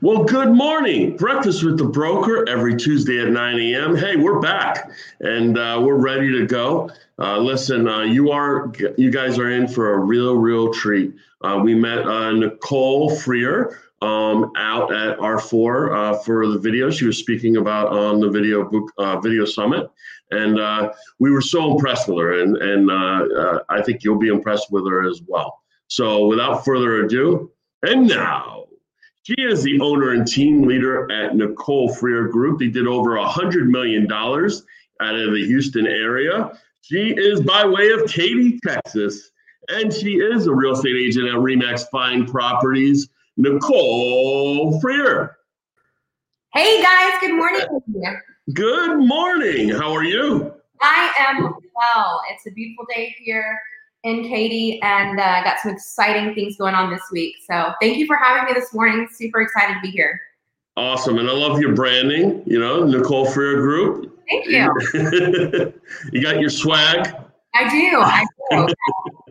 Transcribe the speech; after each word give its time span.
Well, 0.00 0.22
good 0.22 0.52
morning. 0.52 1.16
Breakfast 1.16 1.64
with 1.64 1.76
the 1.76 1.84
broker 1.84 2.48
every 2.48 2.76
Tuesday 2.76 3.20
at 3.20 3.30
9 3.30 3.58
a.m. 3.58 3.96
Hey, 3.96 4.14
we're 4.14 4.38
back 4.38 4.92
and 5.18 5.58
uh, 5.58 5.80
we're 5.82 5.96
ready 5.96 6.30
to 6.38 6.46
go. 6.46 6.88
Uh, 7.18 7.38
listen, 7.38 7.88
uh, 7.88 8.02
you 8.02 8.30
are 8.30 8.72
you 8.96 9.10
guys 9.10 9.40
are 9.40 9.50
in 9.50 9.66
for 9.66 9.94
a 9.94 9.98
real, 9.98 10.36
real 10.36 10.72
treat. 10.72 11.14
Uh, 11.40 11.58
we 11.64 11.74
met 11.74 12.06
uh, 12.06 12.30
Nicole 12.30 13.10
Freer 13.16 13.80
um, 14.00 14.52
out 14.56 14.94
at 14.94 15.18
R4 15.18 15.96
uh, 15.96 16.18
for 16.18 16.46
the 16.46 16.60
video 16.60 16.90
she 16.90 17.04
was 17.04 17.18
speaking 17.18 17.56
about 17.56 17.88
on 17.88 18.20
the 18.20 18.30
video 18.30 18.70
book 18.70 18.92
video 19.20 19.44
summit, 19.44 19.90
and 20.30 20.92
we 21.18 21.32
were 21.32 21.42
so 21.42 21.72
impressed 21.72 22.06
with 22.06 22.18
her, 22.18 22.40
and 22.40 22.56
and 22.58 22.88
I 23.68 23.82
think 23.82 24.04
you'll 24.04 24.16
be 24.20 24.28
impressed 24.28 24.70
with 24.70 24.86
her 24.86 25.08
as 25.08 25.22
well. 25.26 25.60
So, 25.88 26.26
without 26.26 26.64
further 26.64 27.04
ado, 27.04 27.50
and 27.82 28.06
now. 28.06 28.67
She 29.28 29.34
is 29.42 29.62
the 29.62 29.78
owner 29.82 30.12
and 30.12 30.26
team 30.26 30.62
leader 30.62 31.12
at 31.12 31.36
Nicole 31.36 31.92
Freer 31.92 32.28
Group. 32.28 32.60
They 32.60 32.68
did 32.68 32.86
over 32.86 33.10
$100 33.10 33.66
million 33.66 34.10
out 34.10 35.14
of 35.14 35.32
the 35.34 35.44
Houston 35.46 35.86
area. 35.86 36.58
She 36.80 37.12
is 37.14 37.42
by 37.42 37.66
way 37.66 37.90
of 37.90 38.08
Katy, 38.08 38.58
Texas, 38.60 39.30
and 39.68 39.92
she 39.92 40.12
is 40.12 40.46
a 40.46 40.54
real 40.54 40.72
estate 40.72 40.96
agent 40.96 41.28
at 41.28 41.34
Remax 41.34 41.90
Fine 41.90 42.24
Properties. 42.24 43.10
Nicole 43.36 44.80
Freer. 44.80 45.36
Hey 46.54 46.82
guys, 46.82 47.12
good 47.20 47.36
morning. 47.36 47.66
Good 48.54 48.96
morning. 48.96 49.68
How 49.68 49.92
are 49.92 50.04
you? 50.04 50.54
I 50.80 51.12
am 51.18 51.54
well. 51.76 52.22
It's 52.30 52.46
a 52.46 52.50
beautiful 52.52 52.86
day 52.94 53.14
here 53.18 53.60
in 54.04 54.22
Katy, 54.24 54.80
and 54.82 55.18
uh, 55.18 55.42
got 55.42 55.58
some 55.60 55.72
exciting 55.72 56.34
things 56.34 56.56
going 56.56 56.74
on 56.74 56.90
this 56.90 57.02
week. 57.10 57.36
So 57.48 57.72
thank 57.80 57.98
you 57.98 58.06
for 58.06 58.16
having 58.16 58.44
me 58.44 58.58
this 58.58 58.72
morning. 58.72 59.08
Super 59.12 59.40
excited 59.40 59.74
to 59.74 59.80
be 59.80 59.90
here. 59.90 60.20
Awesome, 60.76 61.18
and 61.18 61.28
I 61.28 61.32
love 61.32 61.60
your 61.60 61.74
branding. 61.74 62.42
You 62.46 62.60
know, 62.60 62.84
Nicole 62.84 63.26
Freer 63.26 63.56
Group. 63.56 64.16
Thank 64.30 64.46
you. 64.46 64.72
you 66.12 66.22
got 66.22 66.40
your 66.40 66.50
swag. 66.50 67.14
I 67.54 67.68
do. 67.68 67.98
I 68.00 68.24
do. 68.50 68.68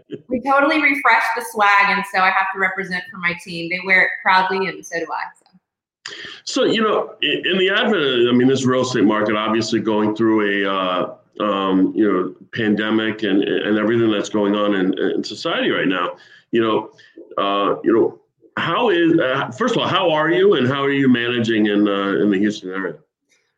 we 0.27 0.41
totally 0.41 0.81
refreshed 0.81 1.29
the 1.35 1.45
swag, 1.51 1.89
and 1.89 2.03
so 2.13 2.19
I 2.19 2.29
have 2.31 2.47
to 2.53 2.59
represent 2.59 3.03
for 3.09 3.17
my 3.17 3.33
team. 3.43 3.69
They 3.69 3.79
wear 3.85 4.03
it 4.03 4.09
proudly, 4.21 4.67
and 4.67 4.85
so 4.85 4.99
do 4.99 5.05
I. 5.09 5.23
So, 5.39 6.13
so 6.43 6.63
you 6.65 6.81
know, 6.81 7.15
in 7.21 7.57
the 7.57 7.69
advent, 7.69 8.29
I 8.29 8.33
mean, 8.33 8.47
this 8.47 8.65
real 8.65 8.81
estate 8.81 9.05
market 9.05 9.35
obviously 9.35 9.79
going 9.79 10.15
through 10.15 10.65
a 10.65 10.73
uh, 10.73 11.15
um, 11.39 11.93
you 11.95 12.11
know 12.11 12.35
pandemic 12.53 13.23
and 13.23 13.43
and 13.43 13.77
everything 13.77 14.11
that's 14.11 14.29
going 14.29 14.55
on 14.55 14.75
in, 14.75 14.97
in 14.99 15.23
society 15.23 15.69
right 15.69 15.87
now. 15.87 16.15
You 16.51 16.61
know, 16.61 16.91
uh, 17.37 17.79
you 17.83 17.93
know, 17.93 18.19
how 18.57 18.89
is 18.89 19.17
uh, 19.19 19.51
first 19.51 19.75
of 19.75 19.81
all, 19.81 19.87
how 19.87 20.11
are 20.11 20.31
you, 20.31 20.53
and 20.55 20.67
how 20.67 20.83
are 20.83 20.91
you 20.91 21.09
managing 21.09 21.67
in 21.67 21.87
uh, 21.87 22.21
in 22.21 22.29
the 22.29 22.37
Houston 22.37 22.69
area? 22.69 22.95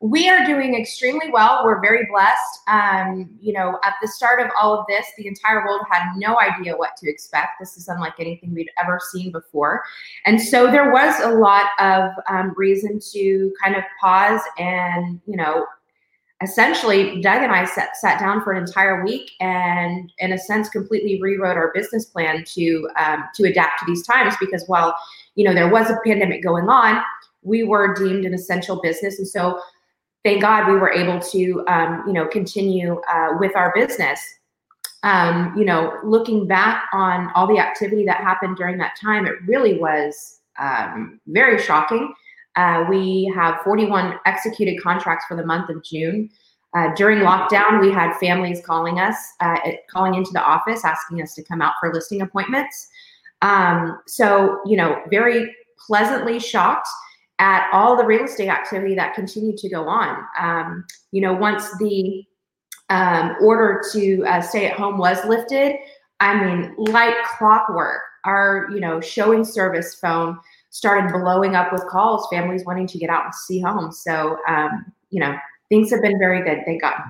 we 0.01 0.29
are 0.29 0.45
doing 0.45 0.75
extremely 0.75 1.29
well. 1.29 1.65
We're 1.65 1.81
very 1.81 2.05
blessed. 2.09 2.59
Um, 2.67 3.29
you 3.41 3.51
know, 3.51 3.79
at 3.83 3.95
the 4.01 4.07
start 4.07 4.39
of 4.39 4.49
all 4.59 4.79
of 4.79 4.85
this, 4.87 5.05
the 5.17 5.27
entire 5.27 5.65
world 5.65 5.81
had 5.91 6.13
no 6.15 6.39
idea 6.39 6.77
what 6.77 6.95
to 6.97 7.09
expect. 7.09 7.59
This 7.59 7.75
is 7.75 7.89
unlike 7.89 8.13
anything 8.17 8.53
we'd 8.53 8.69
ever 8.81 8.99
seen 9.11 9.31
before. 9.31 9.83
And 10.25 10.41
so 10.41 10.71
there 10.71 10.91
was 10.91 11.19
a 11.21 11.31
lot 11.31 11.65
of 11.79 12.11
um, 12.29 12.53
reason 12.55 12.99
to 13.11 13.53
kind 13.61 13.75
of 13.75 13.83
pause 13.99 14.41
and, 14.57 15.19
you 15.25 15.35
know, 15.35 15.65
essentially 16.41 17.21
Doug 17.21 17.43
and 17.43 17.51
I 17.51 17.65
sat, 17.65 17.97
sat 17.97 18.19
down 18.19 18.41
for 18.43 18.53
an 18.53 18.63
entire 18.63 19.03
week 19.03 19.31
and 19.41 20.11
in 20.19 20.31
a 20.31 20.37
sense 20.37 20.69
completely 20.69 21.21
rewrote 21.21 21.57
our 21.57 21.71
business 21.73 22.05
plan 22.05 22.43
to 22.55 22.89
um, 22.97 23.25
to 23.35 23.43
adapt 23.43 23.79
to 23.79 23.85
these 23.85 24.05
times 24.05 24.35
because 24.39 24.63
while 24.67 24.95
you 25.35 25.43
know 25.43 25.53
there 25.53 25.69
was 25.69 25.89
a 25.89 25.97
pandemic 26.05 26.41
going 26.41 26.69
on 26.69 27.01
we 27.41 27.63
were 27.63 27.93
deemed 27.93 28.25
an 28.25 28.33
essential 28.33 28.81
business 28.81 29.19
and 29.19 29.27
so 29.27 29.59
thank 30.23 30.41
God 30.41 30.67
we 30.67 30.77
were 30.77 30.91
able 30.91 31.19
to, 31.19 31.63
um, 31.67 32.03
you 32.05 32.13
know, 32.13 32.27
continue 32.27 33.01
uh, 33.11 33.37
with 33.39 33.55
our 33.55 33.73
business. 33.75 34.21
Um, 35.03 35.53
you 35.57 35.63
know, 35.63 35.97
looking 36.03 36.45
back 36.45 36.85
on 36.91 37.31
all 37.33 37.47
the 37.47 37.59
activity 37.59 38.05
that 38.05 38.17
happened 38.17 38.57
during 38.57 38.77
that 38.79 38.97
time, 39.01 39.25
it 39.25 39.35
really 39.45 39.79
was 39.79 40.39
um, 40.59 41.21
very 41.27 41.61
shocking. 41.61 42.13
Uh, 42.59 42.83
we 42.89 43.31
have 43.33 43.61
41 43.63 44.19
executed 44.25 44.83
contracts 44.83 45.23
for 45.29 45.37
the 45.37 45.45
month 45.45 45.69
of 45.69 45.81
June. 45.81 46.29
Uh, 46.75 46.93
during 46.93 47.19
lockdown, 47.19 47.79
we 47.79 47.89
had 47.89 48.13
families 48.17 48.61
calling 48.65 48.99
us, 48.99 49.15
uh, 49.39 49.57
calling 49.89 50.13
into 50.13 50.31
the 50.33 50.43
office, 50.43 50.83
asking 50.83 51.21
us 51.21 51.33
to 51.35 51.43
come 51.43 51.61
out 51.61 51.73
for 51.79 51.93
listing 51.93 52.21
appointments. 52.21 52.89
Um, 53.41 53.99
so, 54.07 54.59
you 54.65 54.75
know, 54.75 55.01
very 55.09 55.55
pleasantly 55.87 56.37
shocked 56.37 56.89
at 57.39 57.69
all 57.71 57.95
the 57.95 58.05
real 58.05 58.25
estate 58.25 58.49
activity 58.49 58.93
that 58.93 59.15
continued 59.15 59.55
to 59.59 59.69
go 59.69 59.87
on. 59.87 60.25
Um, 60.37 60.85
you 61.11 61.21
know, 61.21 61.31
once 61.31 61.65
the 61.77 62.25
um, 62.89 63.37
order 63.41 63.81
to 63.93 64.25
uh, 64.25 64.41
stay 64.41 64.65
at 64.65 64.77
home 64.77 64.97
was 64.97 65.23
lifted, 65.23 65.77
I 66.19 66.43
mean, 66.43 66.75
like 66.77 67.15
clockwork, 67.37 68.01
our 68.25 68.67
you 68.73 68.81
know 68.81 68.99
showing 68.99 69.45
service 69.45 69.95
phone 69.95 70.37
started 70.69 71.11
blowing 71.11 71.55
up 71.55 71.71
with 71.71 71.85
calls, 71.87 72.27
families 72.31 72.63
wanting 72.65 72.87
to 72.87 72.97
get 72.97 73.09
out 73.09 73.25
and 73.25 73.35
see 73.35 73.59
homes. 73.59 74.01
So 74.03 74.37
um, 74.47 74.85
you 75.09 75.19
know, 75.19 75.35
things 75.69 75.91
have 75.91 76.01
been 76.01 76.19
very 76.19 76.43
good. 76.43 76.63
Thank 76.65 76.81
God. 76.81 77.01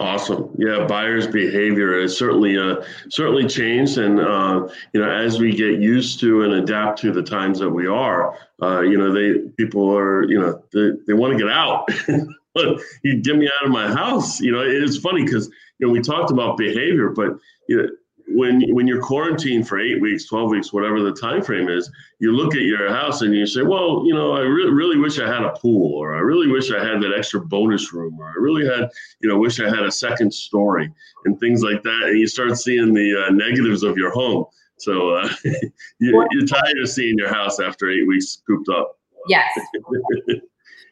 Awesome. 0.00 0.50
Yeah, 0.56 0.86
buyers' 0.86 1.26
behavior 1.26 2.00
has 2.00 2.16
certainly 2.16 2.56
uh, 2.56 2.82
certainly 3.10 3.46
changed, 3.46 3.98
and 3.98 4.18
uh, 4.18 4.66
you 4.94 5.00
know, 5.00 5.10
as 5.10 5.38
we 5.38 5.54
get 5.54 5.78
used 5.78 6.20
to 6.20 6.42
and 6.42 6.54
adapt 6.54 6.98
to 7.00 7.12
the 7.12 7.22
times 7.22 7.58
that 7.58 7.68
we 7.68 7.86
are, 7.86 8.34
uh, 8.62 8.80
you 8.80 8.96
know, 8.96 9.12
they 9.12 9.40
people 9.58 9.94
are, 9.94 10.24
you 10.24 10.40
know, 10.40 10.62
they, 10.72 10.92
they 11.06 11.12
want 11.12 11.34
to 11.34 11.38
get 11.38 11.52
out. 11.52 11.86
you 13.04 13.20
get 13.20 13.36
me 13.36 13.46
out 13.46 13.66
of 13.66 13.72
my 13.72 13.88
house. 13.88 14.40
You 14.40 14.52
know, 14.52 14.62
it's 14.62 14.96
funny 14.96 15.22
because 15.22 15.50
you 15.78 15.86
know 15.86 15.92
we 15.92 16.00
talked 16.00 16.30
about 16.30 16.56
behavior, 16.56 17.10
but 17.10 17.36
you 17.68 17.82
know, 17.82 17.88
when 18.34 18.62
when 18.74 18.86
you're 18.86 19.02
quarantined 19.02 19.66
for 19.66 19.78
eight 19.78 20.00
weeks, 20.00 20.26
twelve 20.26 20.50
weeks, 20.50 20.72
whatever 20.72 21.02
the 21.02 21.12
time 21.12 21.42
frame 21.42 21.68
is, 21.68 21.90
you 22.18 22.32
look 22.32 22.54
at 22.54 22.62
your 22.62 22.88
house 22.88 23.22
and 23.22 23.34
you 23.34 23.46
say, 23.46 23.62
well, 23.62 24.02
you 24.06 24.14
know, 24.14 24.32
I 24.32 24.40
re- 24.40 24.70
really 24.70 24.98
wish 24.98 25.18
I 25.18 25.26
had 25.26 25.42
a 25.42 25.50
pool, 25.50 25.94
or 25.94 26.14
I 26.14 26.20
really 26.20 26.48
wish 26.48 26.70
I 26.70 26.84
had 26.84 27.02
that 27.02 27.14
extra 27.16 27.40
bonus 27.40 27.92
room, 27.92 28.18
or 28.20 28.28
I 28.28 28.34
really 28.36 28.66
had, 28.66 28.88
you 29.20 29.28
know, 29.28 29.38
wish 29.38 29.60
I 29.60 29.68
had 29.68 29.84
a 29.84 29.92
second 29.92 30.32
story, 30.32 30.92
and 31.24 31.38
things 31.40 31.62
like 31.62 31.82
that. 31.82 32.02
And 32.04 32.18
you 32.18 32.26
start 32.26 32.56
seeing 32.58 32.94
the 32.94 33.26
uh, 33.26 33.30
negatives 33.32 33.82
of 33.82 33.96
your 33.96 34.12
home. 34.12 34.44
So 34.78 35.14
uh, 35.14 35.28
you, 35.98 36.18
are 36.18 36.46
tired 36.46 36.78
of 36.82 36.88
seeing 36.88 37.18
your 37.18 37.32
house 37.32 37.60
after 37.60 37.90
eight 37.90 38.06
weeks 38.06 38.42
cooped 38.46 38.68
up. 38.68 38.98
Yes. 39.28 39.58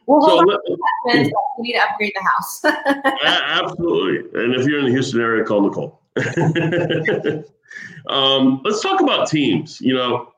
Well, 0.09 0.23
so 0.23 0.37
let, 0.37 0.59
we 1.05 1.31
need 1.59 1.73
to 1.73 1.83
upgrade 1.83 2.13
the 2.15 2.23
house. 2.23 2.65
absolutely. 3.23 4.41
And 4.41 4.55
if 4.55 4.65
you're 4.65 4.79
in 4.79 4.85
the 4.85 4.91
Houston 4.91 5.21
area, 5.21 5.43
call 5.43 5.61
Nicole. 5.61 6.01
um, 8.09 8.61
let's 8.63 8.81
talk 8.81 9.01
about 9.01 9.27
teams. 9.27 9.79
You 9.81 9.95
know, 9.95 10.31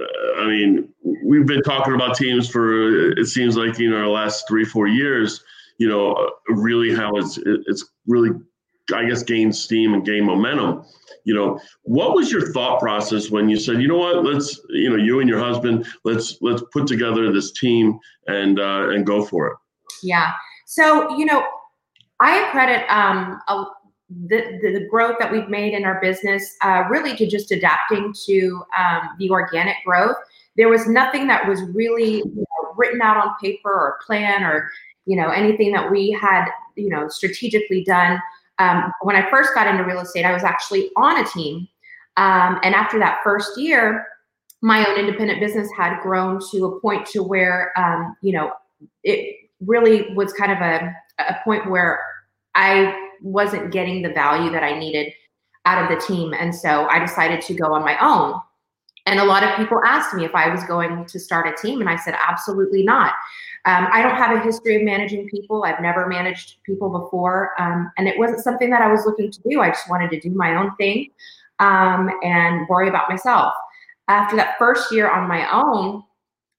uh, 0.00 0.40
I 0.40 0.46
mean, 0.46 0.88
we've 1.24 1.46
been 1.46 1.62
talking 1.62 1.94
about 1.94 2.16
teams 2.16 2.48
for 2.48 3.12
it 3.12 3.26
seems 3.26 3.56
like 3.56 3.78
you 3.78 3.90
know 3.90 4.00
the 4.00 4.08
last 4.08 4.44
three 4.48 4.64
four 4.64 4.86
years. 4.86 5.42
You 5.78 5.88
know, 5.88 6.12
uh, 6.12 6.30
really 6.54 6.94
how 6.94 7.16
it's 7.16 7.38
it's 7.44 7.84
really 8.06 8.30
I 8.94 9.04
guess 9.04 9.22
gained 9.22 9.54
steam 9.54 9.94
and 9.94 10.04
gained 10.04 10.26
momentum. 10.26 10.84
You 11.24 11.34
know, 11.34 11.60
what 11.82 12.14
was 12.14 12.32
your 12.32 12.52
thought 12.52 12.80
process 12.80 13.30
when 13.30 13.48
you 13.48 13.56
said, 13.56 13.80
you 13.80 13.86
know 13.86 13.96
what, 13.98 14.24
let's 14.24 14.60
you 14.70 14.90
know 14.90 14.96
you 14.96 15.20
and 15.20 15.28
your 15.28 15.38
husband 15.38 15.86
let's 16.04 16.38
let's 16.40 16.62
put 16.72 16.86
together 16.86 17.32
this 17.32 17.52
team 17.52 17.98
and 18.26 18.58
uh, 18.58 18.88
and 18.90 19.06
go 19.06 19.24
for 19.24 19.48
it. 19.48 19.56
Yeah. 20.02 20.32
So 20.66 21.16
you 21.16 21.24
know, 21.24 21.44
I 22.20 22.48
credit 22.50 22.84
um, 22.88 23.40
a, 23.48 23.64
the, 24.26 24.58
the, 24.60 24.86
growth 24.90 25.16
that 25.18 25.30
we've 25.30 25.48
made 25.48 25.74
in 25.74 25.84
our 25.84 26.00
business 26.00 26.56
uh, 26.62 26.84
really 26.90 27.16
to 27.16 27.26
just 27.26 27.50
adapting 27.50 28.14
to 28.26 28.62
um, 28.78 29.10
the 29.18 29.30
organic 29.30 29.76
growth. 29.84 30.16
There 30.56 30.68
was 30.68 30.86
nothing 30.86 31.26
that 31.28 31.46
was 31.46 31.62
really 31.72 32.16
you 32.16 32.34
know, 32.36 32.74
written 32.76 33.00
out 33.00 33.16
on 33.16 33.34
paper 33.40 33.70
or 33.70 33.98
plan 34.04 34.42
or 34.42 34.70
you 35.06 35.16
know 35.16 35.30
anything 35.30 35.72
that 35.72 35.90
we 35.90 36.10
had 36.10 36.46
you 36.76 36.88
know 36.88 37.08
strategically 37.08 37.84
done. 37.84 38.20
Um, 38.58 38.92
when 39.02 39.16
I 39.16 39.28
first 39.30 39.54
got 39.54 39.66
into 39.66 39.84
real 39.84 40.00
estate, 40.00 40.24
I 40.24 40.32
was 40.32 40.44
actually 40.44 40.90
on 40.96 41.24
a 41.24 41.28
team, 41.28 41.68
um, 42.16 42.60
and 42.62 42.74
after 42.74 42.98
that 42.98 43.20
first 43.24 43.58
year, 43.58 44.06
my 44.60 44.86
own 44.86 44.98
independent 44.98 45.40
business 45.40 45.68
had 45.76 46.00
grown 46.02 46.40
to 46.50 46.66
a 46.66 46.80
point 46.80 47.06
to 47.06 47.22
where 47.22 47.72
um, 47.76 48.16
you 48.20 48.32
know 48.32 48.52
it 49.04 49.36
really 49.60 50.12
was 50.14 50.32
kind 50.32 50.52
of 50.52 50.58
a, 50.58 50.94
a 51.18 51.36
point 51.44 51.70
where 51.70 52.00
I 52.54 53.01
wasn't 53.22 53.72
getting 53.72 54.02
the 54.02 54.10
value 54.10 54.50
that 54.50 54.62
I 54.62 54.78
needed 54.78 55.12
out 55.64 55.82
of 55.82 55.88
the 55.88 56.04
team. 56.04 56.34
And 56.34 56.54
so 56.54 56.86
I 56.88 56.98
decided 56.98 57.40
to 57.42 57.54
go 57.54 57.72
on 57.72 57.82
my 57.82 57.96
own. 58.00 58.40
And 59.06 59.18
a 59.18 59.24
lot 59.24 59.42
of 59.42 59.56
people 59.56 59.80
asked 59.84 60.14
me 60.14 60.24
if 60.24 60.34
I 60.34 60.48
was 60.48 60.62
going 60.64 61.06
to 61.06 61.18
start 61.18 61.46
a 61.46 61.60
team. 61.60 61.80
And 61.80 61.88
I 61.88 61.96
said, 61.96 62.14
absolutely 62.14 62.84
not. 62.84 63.14
Um, 63.64 63.86
I 63.92 64.02
don't 64.02 64.16
have 64.16 64.36
a 64.36 64.40
history 64.40 64.76
of 64.76 64.82
managing 64.82 65.28
people. 65.28 65.64
I've 65.64 65.80
never 65.80 66.06
managed 66.06 66.62
people 66.64 66.88
before. 66.90 67.50
Um, 67.60 67.90
and 67.96 68.08
it 68.08 68.18
wasn't 68.18 68.40
something 68.40 68.70
that 68.70 68.82
I 68.82 68.88
was 68.88 69.04
looking 69.06 69.30
to 69.30 69.40
do. 69.48 69.60
I 69.60 69.68
just 69.70 69.88
wanted 69.88 70.10
to 70.10 70.20
do 70.20 70.30
my 70.30 70.56
own 70.56 70.74
thing 70.76 71.10
um, 71.58 72.10
and 72.22 72.68
worry 72.68 72.88
about 72.88 73.08
myself. 73.08 73.54
After 74.08 74.36
that 74.36 74.56
first 74.58 74.92
year 74.92 75.10
on 75.10 75.28
my 75.28 75.50
own, 75.52 76.02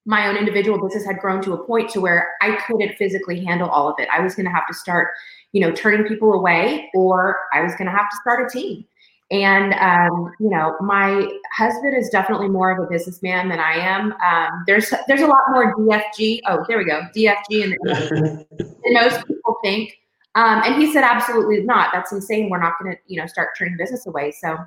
my 0.06 0.27
own 0.27 0.36
individual 0.36 0.81
business 0.81 1.06
had 1.06 1.19
grown 1.19 1.42
to 1.44 1.54
a 1.54 1.66
point 1.66 1.89
to 1.92 2.01
where 2.01 2.33
I 2.42 2.57
couldn't 2.68 2.95
physically 2.95 3.44
handle 3.44 3.69
all 3.69 3.89
of 3.89 3.95
it. 4.00 4.07
I 4.13 4.21
was 4.21 4.36
going 4.36 4.45
to 4.45 4.51
have 4.51 4.68
to 4.68 4.74
start, 4.74 5.09
you 5.54 5.62
know, 5.62 5.72
turning 5.72 6.06
people 6.06 6.34
away, 6.34 6.90
or 6.94 7.38
I 7.54 7.62
was 7.62 7.74
going 7.76 7.86
to 7.86 7.92
have 7.92 8.10
to 8.10 8.18
start 8.22 8.46
a 8.46 8.50
team. 8.50 8.86
And 9.32 9.74
um, 9.76 10.32
you 10.40 10.50
know, 10.50 10.76
my 10.82 11.28
husband 11.56 11.96
is 11.96 12.10
definitely 12.10 12.50
more 12.50 12.72
of 12.72 12.86
a 12.86 12.90
businessman 12.90 13.50
than 13.50 13.60
I 13.60 13.74
am. 13.74 14.14
Um, 14.14 14.64
there's 14.68 14.94
there's 15.08 15.22
a 15.22 15.28
lot 15.28 15.44
more 15.50 15.74
DFG. 15.76 16.42
Oh, 16.48 16.66
there 16.68 16.78
we 16.78 16.86
go, 16.86 17.02
DFG, 17.16 17.64
and 17.64 17.78
than 17.84 18.46
most 18.94 19.26
people 19.26 19.58
think. 19.64 19.94
Um, 20.36 20.62
and 20.66 20.82
he 20.82 20.92
said, 20.92 21.04
absolutely 21.04 21.62
not. 21.62 21.90
That's 21.94 22.12
insane. 22.12 22.50
We're 22.50 22.60
not 22.60 22.74
going 22.82 22.96
to, 22.96 23.02
you 23.08 23.22
know, 23.22 23.28
start 23.28 23.50
turning 23.58 23.78
business 23.78 24.08
away. 24.08 24.32
So 24.32 24.58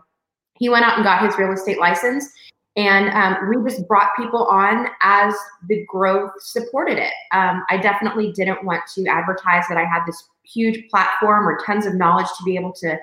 he 0.58 0.68
went 0.68 0.84
out 0.84 0.96
and 0.96 1.04
got 1.04 1.24
his 1.24 1.36
real 1.38 1.52
estate 1.52 1.78
license. 1.78 2.32
And 2.76 3.08
um, 3.10 3.48
we 3.48 3.70
just 3.70 3.88
brought 3.88 4.10
people 4.16 4.44
on 4.44 4.88
as 5.02 5.34
the 5.66 5.84
growth 5.88 6.30
supported 6.38 6.98
it. 6.98 7.12
Um, 7.32 7.64
I 7.70 7.78
definitely 7.78 8.32
didn't 8.32 8.64
want 8.64 8.82
to 8.94 9.06
advertise 9.06 9.64
that 9.68 9.78
I 9.78 9.84
had 9.84 10.04
this 10.06 10.28
huge 10.52 10.88
platform 10.90 11.46
or 11.46 11.58
tons 11.64 11.86
of 11.86 11.94
knowledge 11.94 12.26
to 12.38 12.44
be 12.44 12.56
able 12.56 12.72
to 12.72 12.98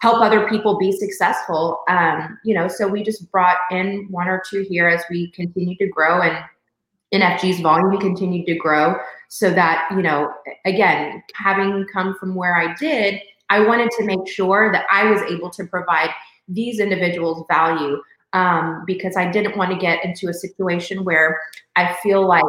help 0.00 0.22
other 0.22 0.48
people 0.48 0.78
be 0.78 0.92
successful. 0.92 1.82
Um, 1.88 2.38
you 2.44 2.54
know, 2.54 2.68
so 2.68 2.88
we 2.88 3.02
just 3.02 3.30
brought 3.30 3.58
in 3.70 4.06
one 4.10 4.28
or 4.28 4.42
two 4.48 4.64
here 4.68 4.88
as 4.88 5.02
we 5.10 5.30
continue 5.32 5.76
to 5.76 5.88
grow 5.88 6.22
and 6.22 6.42
NFG's 7.12 7.60
volume 7.60 8.00
continued 8.00 8.46
to 8.46 8.54
grow 8.54 8.96
so 9.28 9.50
that, 9.50 9.88
you 9.90 10.02
know, 10.02 10.32
again, 10.64 11.22
having 11.34 11.86
come 11.92 12.16
from 12.18 12.34
where 12.34 12.56
I 12.56 12.74
did, 12.74 13.20
I 13.50 13.60
wanted 13.60 13.90
to 13.98 14.04
make 14.04 14.26
sure 14.28 14.70
that 14.72 14.86
I 14.90 15.10
was 15.10 15.20
able 15.22 15.50
to 15.50 15.64
provide 15.66 16.10
these 16.48 16.80
individuals 16.80 17.44
value 17.50 18.00
um, 18.32 18.84
because 18.86 19.16
I 19.16 19.30
didn't 19.30 19.56
want 19.56 19.72
to 19.72 19.76
get 19.76 20.04
into 20.04 20.28
a 20.28 20.34
situation 20.34 21.04
where 21.04 21.40
I 21.76 21.96
feel 22.02 22.26
like 22.26 22.44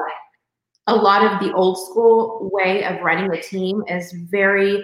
a 0.88 0.96
lot 0.96 1.24
of 1.24 1.40
the 1.40 1.54
old 1.54 1.78
school 1.78 2.50
way 2.52 2.84
of 2.84 3.02
running 3.02 3.32
a 3.32 3.42
team 3.42 3.84
is 3.88 4.12
very 4.12 4.84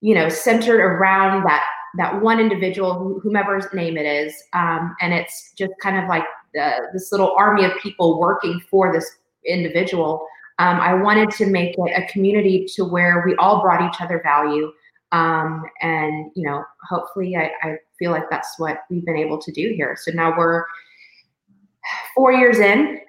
you 0.00 0.14
know 0.14 0.28
centered 0.28 0.80
around 0.80 1.44
that 1.44 1.64
that 1.94 2.22
one 2.22 2.40
individual 2.40 3.20
whomever's 3.22 3.66
name 3.72 3.96
it 3.96 4.06
is. 4.06 4.34
Um, 4.52 4.96
and 5.00 5.12
it's 5.12 5.52
just 5.56 5.72
kind 5.82 6.02
of 6.02 6.08
like 6.08 6.24
the, 6.54 6.88
this 6.92 7.12
little 7.12 7.34
army 7.36 7.64
of 7.64 7.72
people 7.82 8.18
working 8.18 8.60
for 8.70 8.92
this 8.92 9.18
individual. 9.46 10.26
Um, 10.58 10.80
i 10.80 10.94
wanted 10.94 11.30
to 11.32 11.46
make 11.46 11.74
it 11.76 11.92
a 11.96 12.06
community 12.12 12.66
to 12.74 12.84
where 12.84 13.24
we 13.26 13.34
all 13.36 13.62
brought 13.62 13.82
each 13.82 14.00
other 14.00 14.20
value. 14.22 14.72
Um, 15.10 15.64
and 15.82 16.30
you 16.34 16.44
know 16.46 16.64
hopefully 16.88 17.36
I, 17.36 17.50
I 17.62 17.76
feel 17.98 18.10
like 18.10 18.30
that's 18.30 18.58
what 18.58 18.84
we've 18.88 19.04
been 19.04 19.16
able 19.16 19.38
to 19.40 19.52
do 19.52 19.74
here. 19.76 19.96
So 20.00 20.10
now 20.12 20.34
we're 20.36 20.64
four 22.14 22.32
years 22.32 22.58
in 22.58 23.00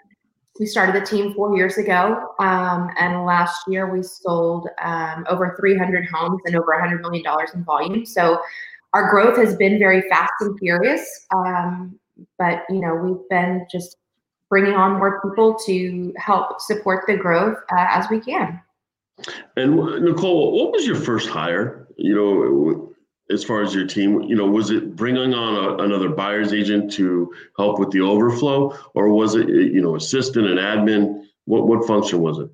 we 0.60 0.66
started 0.68 0.96
the 0.96 1.06
team 1.06 1.34
four 1.34 1.56
years 1.58 1.78
ago, 1.78 2.30
um, 2.40 2.90
and 3.00 3.26
last 3.26 3.68
year 3.68 3.92
we 3.92 4.04
sold 4.04 4.68
um, 4.84 5.26
over 5.28 5.56
300 5.60 6.06
homes 6.06 6.42
and 6.46 6.56
over 6.56 6.72
100 6.74 7.02
million 7.02 7.24
dollars 7.24 7.52
in 7.56 7.64
volume. 7.64 8.06
So 8.06 8.40
our 8.94 9.10
growth 9.10 9.36
has 9.38 9.56
been 9.56 9.80
very 9.80 10.08
fast 10.10 10.34
and 10.42 10.58
furious. 10.60 11.26
Um, 11.36 12.00
but 12.38 12.64
you 12.70 12.80
know, 12.80 12.94
we've 12.96 13.30
been 13.30 13.66
just 13.72 13.98
bringing 14.50 14.74
on 14.74 15.00
more 15.00 15.20
people 15.22 15.58
to 15.66 16.14
help 16.18 16.62
support 16.62 17.06
the 17.08 17.18
growth 17.18 17.58
uh, 17.72 17.88
as 17.90 18.08
we 18.12 18.20
can. 18.20 18.62
And 19.58 19.76
Nicole, 20.04 20.52
what 20.64 20.72
was 20.72 20.86
your 20.86 20.96
first 20.96 21.30
hire? 21.30 21.88
You 21.98 22.16
know, 22.16 22.93
as 23.34 23.44
far 23.44 23.62
as 23.62 23.74
your 23.74 23.86
team, 23.86 24.22
you 24.22 24.36
know, 24.36 24.46
was 24.46 24.70
it 24.70 24.96
bringing 24.96 25.34
on 25.34 25.56
a, 25.56 25.84
another 25.84 26.10
buyer's 26.10 26.54
agent 26.54 26.92
to 26.94 27.34
help 27.58 27.80
with 27.80 27.92
the 27.92 28.02
overflow, 28.02 28.78
or 28.94 29.10
was 29.10 29.36
it, 29.36 29.50
you 29.50 29.82
know, 29.82 29.96
assistant 29.96 30.48
and 30.48 30.60
admin? 30.60 31.26
What 31.46 31.68
what 31.68 31.86
function 31.88 32.20
was 32.20 32.40
it? 32.40 32.50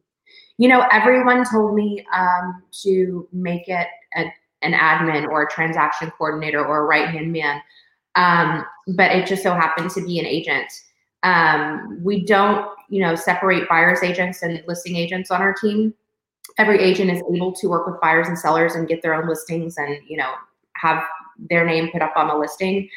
You 0.57 0.67
know, 0.69 0.85
everyone 0.91 1.45
told 1.49 1.75
me 1.75 2.05
um, 2.15 2.63
to 2.83 3.27
make 3.31 3.67
it 3.67 3.87
a, 4.15 4.25
an 4.61 4.73
admin 4.73 5.27
or 5.27 5.43
a 5.43 5.51
transaction 5.51 6.11
coordinator 6.17 6.65
or 6.65 6.79
a 6.79 6.85
right 6.85 7.09
hand 7.09 7.31
man, 7.31 7.61
um, 8.15 8.65
but 8.95 9.11
it 9.11 9.27
just 9.27 9.43
so 9.43 9.53
happened 9.53 9.91
to 9.91 10.05
be 10.05 10.19
an 10.19 10.25
agent. 10.25 10.71
Um, 11.23 11.99
we 12.01 12.25
don't, 12.25 12.65
you 12.89 13.01
know, 13.01 13.15
separate 13.15 13.67
buyers 13.67 14.01
agents 14.01 14.41
and 14.41 14.63
listing 14.67 14.95
agents 14.95 15.31
on 15.31 15.41
our 15.41 15.53
team 15.53 15.93
every 16.57 16.79
agent 16.79 17.09
is 17.09 17.21
able 17.33 17.53
to 17.53 17.67
work 17.67 17.87
with 17.87 17.99
buyers 18.01 18.27
and 18.27 18.37
sellers 18.37 18.75
and 18.75 18.87
get 18.87 19.01
their 19.01 19.13
own 19.13 19.27
listings 19.27 19.77
and 19.77 19.97
you 20.07 20.17
know 20.17 20.33
have 20.81 21.03
their 21.49 21.65
name 21.65 21.89
put 21.91 22.01
up 22.01 22.13
on 22.15 22.27
the 22.27 22.35
listing. 22.35 22.89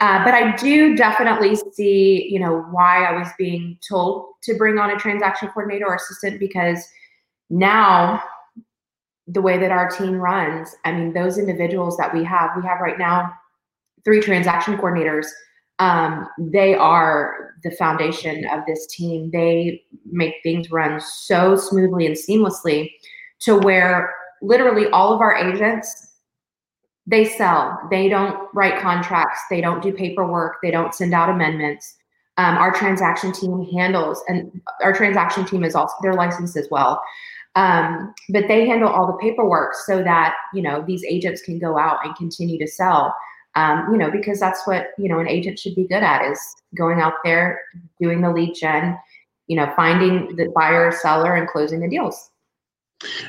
Uh, 0.00 0.24
but 0.24 0.34
I 0.34 0.56
do 0.56 0.96
definitely 0.96 1.54
see, 1.74 2.28
you 2.28 2.40
know, 2.40 2.62
why 2.72 3.04
I 3.04 3.12
was 3.12 3.28
being 3.38 3.78
told 3.88 4.30
to 4.42 4.54
bring 4.54 4.78
on 4.78 4.90
a 4.90 4.96
transaction 4.96 5.48
coordinator 5.48 5.86
or 5.86 5.94
assistant 5.94 6.40
because 6.40 6.84
now 7.50 8.20
the 9.28 9.40
way 9.40 9.58
that 9.58 9.70
our 9.70 9.88
team 9.88 10.14
runs, 10.14 10.74
I 10.84 10.92
mean, 10.92 11.12
those 11.12 11.38
individuals 11.38 11.96
that 11.98 12.12
we 12.12 12.24
have, 12.24 12.50
we 12.56 12.66
have 12.66 12.80
right 12.80 12.98
now 12.98 13.32
three 14.04 14.20
transaction 14.20 14.76
coordinators. 14.76 15.26
Um, 15.78 16.26
they 16.36 16.74
are 16.74 17.54
the 17.62 17.70
foundation 17.70 18.44
of 18.46 18.60
this 18.66 18.86
team. 18.88 19.30
They 19.30 19.82
make 20.10 20.34
things 20.42 20.70
run 20.70 21.00
so 21.00 21.54
smoothly 21.54 22.06
and 22.06 22.16
seamlessly 22.16 22.90
to 23.42 23.56
where 23.58 24.12
literally 24.42 24.88
all 24.88 25.14
of 25.14 25.20
our 25.20 25.36
agents 25.36 26.11
they 27.06 27.24
sell. 27.24 27.78
They 27.90 28.08
don't 28.08 28.48
write 28.54 28.80
contracts. 28.80 29.40
They 29.50 29.60
don't 29.60 29.82
do 29.82 29.92
paperwork. 29.92 30.56
They 30.62 30.70
don't 30.70 30.94
send 30.94 31.14
out 31.14 31.28
amendments. 31.28 31.96
Um, 32.38 32.56
our 32.56 32.72
transaction 32.72 33.32
team 33.32 33.66
handles, 33.72 34.22
and 34.28 34.60
our 34.82 34.92
transaction 34.92 35.44
team 35.44 35.64
is 35.64 35.74
also 35.74 35.94
they're 36.02 36.14
licensed 36.14 36.56
as 36.56 36.68
well. 36.70 37.02
Um, 37.54 38.14
but 38.30 38.48
they 38.48 38.66
handle 38.66 38.88
all 38.88 39.06
the 39.06 39.18
paperwork 39.18 39.74
so 39.86 40.02
that 40.02 40.34
you 40.54 40.62
know 40.62 40.82
these 40.86 41.04
agents 41.04 41.42
can 41.42 41.58
go 41.58 41.78
out 41.78 41.98
and 42.04 42.16
continue 42.16 42.58
to 42.58 42.66
sell. 42.66 43.14
Um, 43.54 43.88
you 43.92 43.98
know, 43.98 44.10
because 44.10 44.40
that's 44.40 44.66
what 44.66 44.92
you 44.96 45.08
know 45.08 45.18
an 45.18 45.28
agent 45.28 45.58
should 45.58 45.74
be 45.74 45.86
good 45.86 46.02
at 46.02 46.24
is 46.30 46.40
going 46.74 47.00
out 47.00 47.14
there, 47.24 47.60
doing 48.00 48.22
the 48.22 48.32
lead 48.32 48.54
gen, 48.54 48.96
you 49.48 49.56
know, 49.56 49.70
finding 49.76 50.34
the 50.36 50.50
buyer, 50.54 50.90
seller, 50.90 51.34
and 51.34 51.48
closing 51.48 51.80
the 51.80 51.88
deals. 51.88 52.30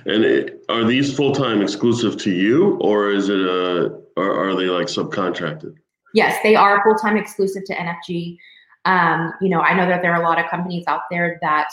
And 0.05 0.23
it, 0.23 0.63
are 0.69 0.83
these 0.83 1.15
full 1.15 1.33
time 1.33 1.61
exclusive 1.61 2.17
to 2.17 2.31
you, 2.31 2.77
or 2.81 3.11
is 3.11 3.29
it 3.29 3.39
a, 3.39 3.99
or 4.15 4.49
are 4.49 4.55
they 4.55 4.65
like 4.65 4.87
subcontracted? 4.87 5.75
Yes, 6.13 6.37
they 6.43 6.55
are 6.55 6.83
full 6.83 6.95
time 6.95 7.17
exclusive 7.17 7.63
to 7.65 7.75
NFG. 7.75 8.37
Um, 8.85 9.33
you 9.41 9.49
know, 9.49 9.61
I 9.61 9.75
know 9.75 9.87
that 9.87 10.01
there 10.01 10.13
are 10.13 10.21
a 10.21 10.27
lot 10.27 10.39
of 10.39 10.49
companies 10.49 10.83
out 10.87 11.01
there 11.09 11.39
that 11.41 11.69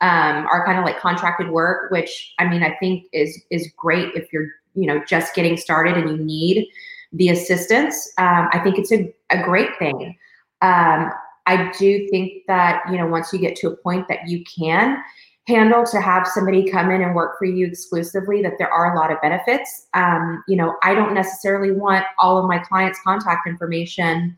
um, 0.00 0.46
are 0.46 0.64
kind 0.64 0.78
of 0.78 0.84
like 0.84 0.98
contracted 0.98 1.50
work, 1.50 1.90
which 1.90 2.34
I 2.38 2.48
mean, 2.48 2.62
I 2.62 2.76
think 2.80 3.06
is 3.12 3.40
is 3.50 3.70
great 3.76 4.14
if 4.14 4.32
you're 4.32 4.48
you 4.74 4.86
know 4.86 5.02
just 5.04 5.34
getting 5.34 5.56
started 5.56 5.96
and 5.96 6.10
you 6.10 6.24
need 6.24 6.68
the 7.12 7.28
assistance. 7.28 8.12
Um, 8.18 8.48
I 8.52 8.58
think 8.60 8.78
it's 8.78 8.92
a, 8.92 9.12
a 9.30 9.42
great 9.42 9.70
thing. 9.78 10.16
Um, 10.62 11.10
I 11.46 11.72
do 11.78 12.08
think 12.08 12.46
that 12.46 12.82
you 12.90 12.96
know 12.96 13.06
once 13.06 13.32
you 13.32 13.38
get 13.38 13.56
to 13.56 13.68
a 13.68 13.76
point 13.76 14.08
that 14.08 14.28
you 14.28 14.44
can 14.44 15.02
handle 15.48 15.84
to 15.84 16.00
have 16.00 16.26
somebody 16.26 16.70
come 16.70 16.90
in 16.90 17.02
and 17.02 17.14
work 17.14 17.36
for 17.38 17.46
you 17.46 17.66
exclusively 17.66 18.42
that 18.42 18.54
there 18.58 18.70
are 18.70 18.94
a 18.94 18.98
lot 18.98 19.10
of 19.10 19.20
benefits. 19.20 19.88
Um, 19.94 20.42
you 20.48 20.56
know 20.56 20.76
i 20.82 20.94
don't 20.94 21.14
necessarily 21.14 21.72
want 21.72 22.04
all 22.18 22.38
of 22.38 22.46
my 22.46 22.58
clients 22.58 22.98
contact 23.04 23.46
information 23.46 24.36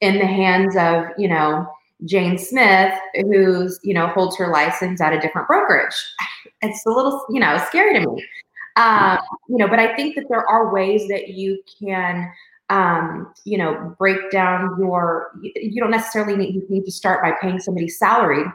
in 0.00 0.18
the 0.18 0.26
hands 0.26 0.76
of 0.76 1.06
you 1.18 1.28
know 1.28 1.66
jane 2.04 2.36
smith 2.36 2.92
who's 3.14 3.78
you 3.82 3.94
know 3.94 4.08
holds 4.08 4.36
her 4.36 4.48
license 4.48 5.00
at 5.00 5.12
a 5.12 5.20
different 5.20 5.48
brokerage. 5.48 5.94
It's 6.62 6.86
a 6.86 6.90
little 6.90 7.26
you 7.28 7.40
know 7.40 7.58
scary 7.68 7.92
to 7.92 8.00
me. 8.00 8.24
Um, 8.76 9.18
you 9.48 9.58
know 9.58 9.68
but 9.68 9.78
i 9.78 9.94
think 9.94 10.14
that 10.16 10.24
there 10.28 10.48
are 10.48 10.72
ways 10.72 11.08
that 11.08 11.28
you 11.28 11.62
can 11.78 12.30
um, 12.70 13.32
you 13.44 13.58
know 13.58 13.94
break 13.98 14.30
down 14.30 14.76
your 14.78 15.32
you 15.42 15.80
don't 15.80 15.90
necessarily 15.90 16.36
need, 16.36 16.54
you 16.54 16.66
need 16.68 16.84
to 16.84 16.92
start 16.92 17.22
by 17.22 17.32
paying 17.40 17.58
somebody 17.58 17.88
salaried 17.88 18.46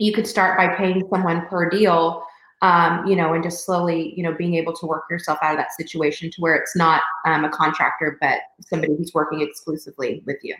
you 0.00 0.12
could 0.12 0.26
start 0.26 0.58
by 0.58 0.74
paying 0.74 1.06
someone 1.10 1.46
per 1.46 1.68
deal 1.68 2.24
um, 2.62 3.06
you 3.06 3.16
know, 3.16 3.32
and 3.32 3.42
just 3.42 3.64
slowly, 3.64 4.12
you 4.16 4.22
know, 4.22 4.34
being 4.34 4.54
able 4.54 4.74
to 4.74 4.86
work 4.86 5.04
yourself 5.10 5.38
out 5.42 5.52
of 5.52 5.56
that 5.58 5.72
situation 5.72 6.30
to 6.30 6.40
where 6.40 6.54
it's 6.54 6.76
not 6.76 7.02
um, 7.24 7.44
a 7.44 7.48
contractor, 7.48 8.18
but 8.20 8.40
somebody 8.60 8.94
who's 8.96 9.12
working 9.14 9.40
exclusively 9.40 10.22
with 10.26 10.36
you. 10.42 10.54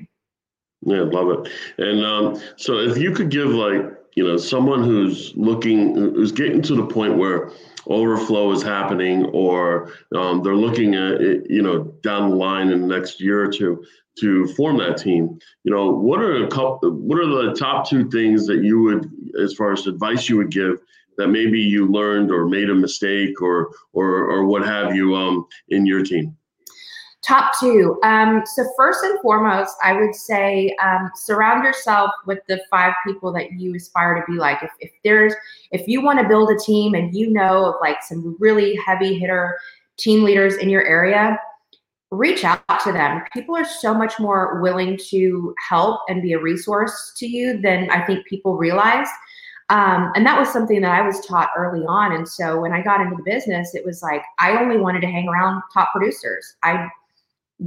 Yeah, 0.82 1.02
love 1.02 1.47
it. 1.47 1.52
And 1.76 2.04
um, 2.04 2.42
so, 2.56 2.78
if 2.78 2.97
you 2.97 3.12
could 3.12 3.28
give 3.28 3.49
like, 3.49 3.82
you 4.14 4.26
know, 4.26 4.37
someone 4.37 4.83
who's 4.83 5.33
looking, 5.37 5.95
who's 5.95 6.33
getting 6.33 6.62
to 6.62 6.75
the 6.75 6.87
point 6.87 7.17
where 7.17 7.50
overflow 7.87 8.50
is 8.52 8.62
happening, 8.62 9.26
or 9.26 9.93
um, 10.14 10.43
they're 10.43 10.57
looking 10.57 10.95
at, 10.95 11.21
it, 11.21 11.47
you 11.49 11.62
know, 11.62 11.85
down 12.02 12.31
the 12.31 12.37
line 12.37 12.71
in 12.71 12.81
the 12.81 12.87
next 12.87 13.21
year 13.21 13.43
or 13.43 13.49
two, 13.49 13.85
to 14.19 14.47
form 14.49 14.76
that 14.79 14.99
team. 14.99 15.38
You 15.64 15.73
know, 15.73 15.90
what 15.90 16.21
are 16.21 16.45
a 16.45 16.49
couple, 16.49 16.90
what 16.90 17.19
are 17.19 17.26
the 17.26 17.55
top 17.55 17.88
two 17.88 18.11
things 18.11 18.47
that 18.47 18.62
you 18.62 18.81
would, 18.83 19.11
as 19.43 19.55
far 19.55 19.73
as 19.73 19.87
advice 19.87 20.29
you 20.29 20.37
would 20.37 20.50
give 20.50 20.81
that 21.17 21.29
maybe 21.29 21.61
you 21.61 21.87
learned 21.87 22.31
or 22.31 22.47
made 22.47 22.71
a 22.71 22.75
mistake 22.75 23.40
or 23.43 23.71
or 23.93 24.31
or 24.31 24.47
what 24.47 24.64
have 24.64 24.95
you 24.95 25.14
um, 25.14 25.47
in 25.69 25.87
your 25.87 26.02
team? 26.02 26.37
Top 27.23 27.53
two. 27.61 27.99
Um, 28.03 28.43
so 28.47 28.65
first 28.77 29.05
and 29.05 29.21
foremost, 29.21 29.77
I 29.85 29.93
would 29.93 30.15
say 30.15 30.75
um, 30.83 31.11
surround 31.15 31.65
yourself 31.65 32.11
with 32.27 32.39
the 32.49 32.62
five 32.71 32.95
people 33.07 33.31
that 33.35 33.53
you 33.53 33.75
aspire 33.75 34.15
to 34.15 34.33
be 34.33 34.39
like. 34.39 34.62
If, 34.62 34.71
if 34.81 34.91
there's 35.05 35.35
if 35.71 35.87
you 35.87 36.00
want 36.00 36.19
to 36.19 36.29
build 36.29 36.50
a 36.50 36.59
team 36.59 36.95
and 36.95 37.15
you 37.15 37.31
know 37.31 37.67
of 37.67 37.75
like 37.83 38.03
some 38.03 38.37
really 38.41 38.75
heavy 38.77 39.19
hitter 39.19 39.59
team 39.99 40.25
leaders 40.25 40.57
in 40.57 40.71
your 40.71 40.85
area, 40.87 41.39
reach 42.11 42.45
out 42.45 42.62
to 42.85 42.93
them. 42.93 43.23
People 43.33 43.55
are 43.55 43.67
so 43.67 43.95
much 43.95 44.19
more 44.19 44.61
willing 44.61 44.99
to 45.11 45.55
help 45.69 46.00
and 46.09 46.23
be 46.23 46.33
a 46.33 46.41
resource 46.41 47.12
to 47.19 47.27
you 47.27 47.61
than 47.61 47.91
I 47.91 48.05
think 48.05 48.27
people 48.27 48.57
realize. 48.57 49.09
Um, 49.69 50.11
and 50.17 50.27
that 50.27 50.39
was 50.39 50.53
something 50.53 50.81
that 50.81 50.91
I 50.91 51.07
was 51.07 51.25
taught 51.25 51.50
early 51.57 51.85
on. 51.87 52.12
And 52.12 52.29
so 52.29 52.61
when 52.61 52.73
I 52.73 52.83
got 52.83 53.00
into 53.00 53.15
the 53.15 53.23
business, 53.23 53.75
it 53.75 53.87
was 53.87 54.03
like 54.03 54.23
I 54.41 54.61
only 54.61 54.79
wanted 54.79 55.00
to 55.03 55.07
hang 55.07 55.29
around 55.29 55.62
top 55.73 55.93
producers. 55.93 56.57
I 56.65 56.89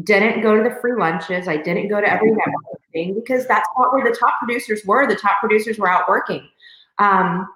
didn't 0.01 0.41
go 0.41 0.55
to 0.55 0.67
the 0.67 0.75
free 0.81 0.95
lunches. 0.97 1.47
I 1.47 1.57
didn't 1.57 1.89
go 1.89 2.01
to 2.01 2.11
every 2.11 2.31
networking 2.31 3.15
because 3.15 3.47
that's 3.47 3.67
not 3.77 3.93
where 3.93 4.03
the 4.03 4.17
top 4.17 4.39
producers 4.39 4.81
were. 4.85 5.07
The 5.07 5.15
top 5.15 5.39
producers 5.39 5.77
were 5.77 5.89
out 5.89 6.09
working. 6.09 6.47
Um, 6.97 7.47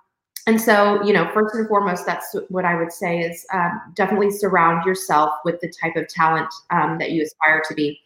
and 0.46 0.62
so, 0.62 1.04
you 1.04 1.14
know, 1.14 1.30
first 1.34 1.56
and 1.56 1.68
foremost, 1.68 2.06
that's 2.06 2.36
what 2.50 2.64
I 2.64 2.76
would 2.76 2.92
say 2.92 3.20
is 3.20 3.46
um, 3.54 3.82
definitely 3.96 4.32
surround 4.32 4.86
yourself 4.86 5.34
with 5.44 5.60
the 5.60 5.70
type 5.70 5.96
of 5.96 6.08
talent 6.08 6.48
um, 6.70 6.98
that 7.00 7.12
you 7.12 7.24
aspire 7.24 7.62
to 7.68 7.74
be. 7.74 8.00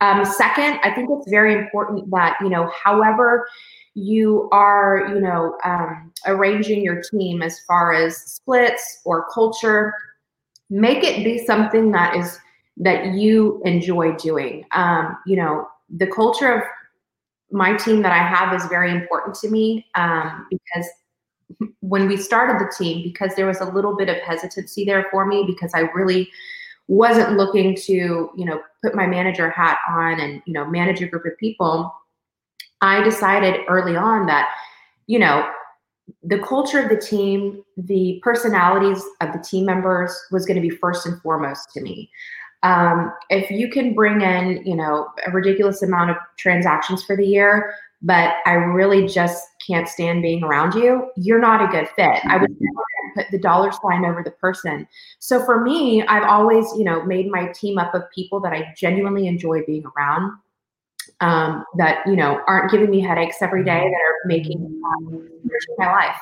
Um, 0.00 0.24
second, 0.24 0.78
I 0.82 0.92
think 0.94 1.08
it's 1.10 1.28
very 1.30 1.54
important 1.54 2.10
that, 2.10 2.36
you 2.40 2.50
know, 2.50 2.70
however 2.84 3.48
you 3.94 4.48
are, 4.52 5.08
you 5.08 5.20
know, 5.20 5.56
um, 5.64 6.12
arranging 6.26 6.82
your 6.82 7.02
team 7.10 7.42
as 7.42 7.58
far 7.60 7.92
as 7.94 8.16
splits 8.16 9.00
or 9.04 9.26
culture, 9.32 9.92
make 10.70 11.02
it 11.02 11.24
be 11.24 11.44
something 11.44 11.90
that 11.92 12.14
is 12.14 12.38
that 12.78 13.14
you 13.14 13.60
enjoy 13.64 14.12
doing. 14.16 14.64
Um, 14.72 15.18
you 15.26 15.36
know, 15.36 15.68
the 15.90 16.06
culture 16.06 16.52
of 16.52 16.62
my 17.50 17.76
team 17.76 18.02
that 18.02 18.12
I 18.12 18.18
have 18.18 18.54
is 18.54 18.66
very 18.66 18.90
important 18.90 19.34
to 19.36 19.50
me 19.50 19.86
um, 19.94 20.46
because 20.50 20.88
when 21.80 22.06
we 22.06 22.16
started 22.16 22.58
the 22.60 22.72
team, 22.76 23.02
because 23.02 23.34
there 23.34 23.46
was 23.46 23.60
a 23.60 23.64
little 23.64 23.96
bit 23.96 24.08
of 24.08 24.16
hesitancy 24.18 24.84
there 24.84 25.06
for 25.10 25.26
me 25.26 25.44
because 25.46 25.72
I 25.74 25.80
really 25.94 26.30
wasn't 26.88 27.36
looking 27.36 27.74
to, 27.74 28.30
you 28.36 28.44
know, 28.44 28.60
put 28.82 28.94
my 28.94 29.06
manager 29.06 29.50
hat 29.50 29.78
on 29.88 30.20
and, 30.20 30.42
you 30.46 30.52
know, 30.52 30.66
manage 30.66 31.02
a 31.02 31.06
group 31.06 31.24
of 31.24 31.36
people. 31.38 31.94
I 32.80 33.02
decided 33.02 33.60
early 33.68 33.96
on 33.96 34.26
that, 34.26 34.54
you 35.06 35.18
know, 35.18 35.50
the 36.22 36.38
culture 36.38 36.80
of 36.80 36.88
the 36.88 36.96
team, 36.96 37.62
the 37.76 38.20
personalities 38.22 39.02
of 39.20 39.32
the 39.32 39.38
team 39.38 39.66
members 39.66 40.18
was 40.30 40.46
going 40.46 40.54
to 40.54 40.66
be 40.66 40.70
first 40.70 41.06
and 41.06 41.20
foremost 41.20 41.70
to 41.74 41.80
me. 41.80 42.10
Um, 42.62 43.12
if 43.30 43.50
you 43.50 43.70
can 43.70 43.94
bring 43.94 44.20
in, 44.20 44.62
you 44.66 44.74
know, 44.74 45.08
a 45.26 45.30
ridiculous 45.30 45.82
amount 45.82 46.10
of 46.10 46.16
transactions 46.36 47.04
for 47.04 47.16
the 47.16 47.26
year, 47.26 47.74
but 48.02 48.36
I 48.46 48.52
really 48.52 49.06
just 49.06 49.44
can't 49.64 49.88
stand 49.88 50.22
being 50.22 50.42
around 50.42 50.74
you, 50.74 51.10
you're 51.16 51.40
not 51.40 51.62
a 51.62 51.68
good 51.68 51.88
fit. 51.96 52.24
I 52.24 52.36
would 52.36 52.50
never 52.60 52.82
put 53.16 53.26
the 53.30 53.38
dollar 53.38 53.72
sign 53.72 54.04
over 54.04 54.22
the 54.22 54.30
person. 54.32 54.86
So 55.18 55.44
for 55.44 55.60
me, 55.62 56.04
I've 56.06 56.24
always, 56.24 56.66
you 56.76 56.84
know, 56.84 57.04
made 57.04 57.30
my 57.30 57.48
team 57.48 57.78
up 57.78 57.94
of 57.94 58.02
people 58.14 58.40
that 58.40 58.52
I 58.52 58.72
genuinely 58.76 59.26
enjoy 59.26 59.64
being 59.66 59.84
around. 59.96 60.38
Um, 61.20 61.64
that 61.78 62.06
you 62.06 62.14
know 62.14 62.42
aren't 62.46 62.70
giving 62.70 62.90
me 62.90 63.00
headaches 63.00 63.38
every 63.40 63.64
day, 63.64 63.80
that 63.80 64.00
are 64.00 64.26
making 64.26 64.80
um, 64.86 65.28
my 65.76 65.90
life. 65.90 66.20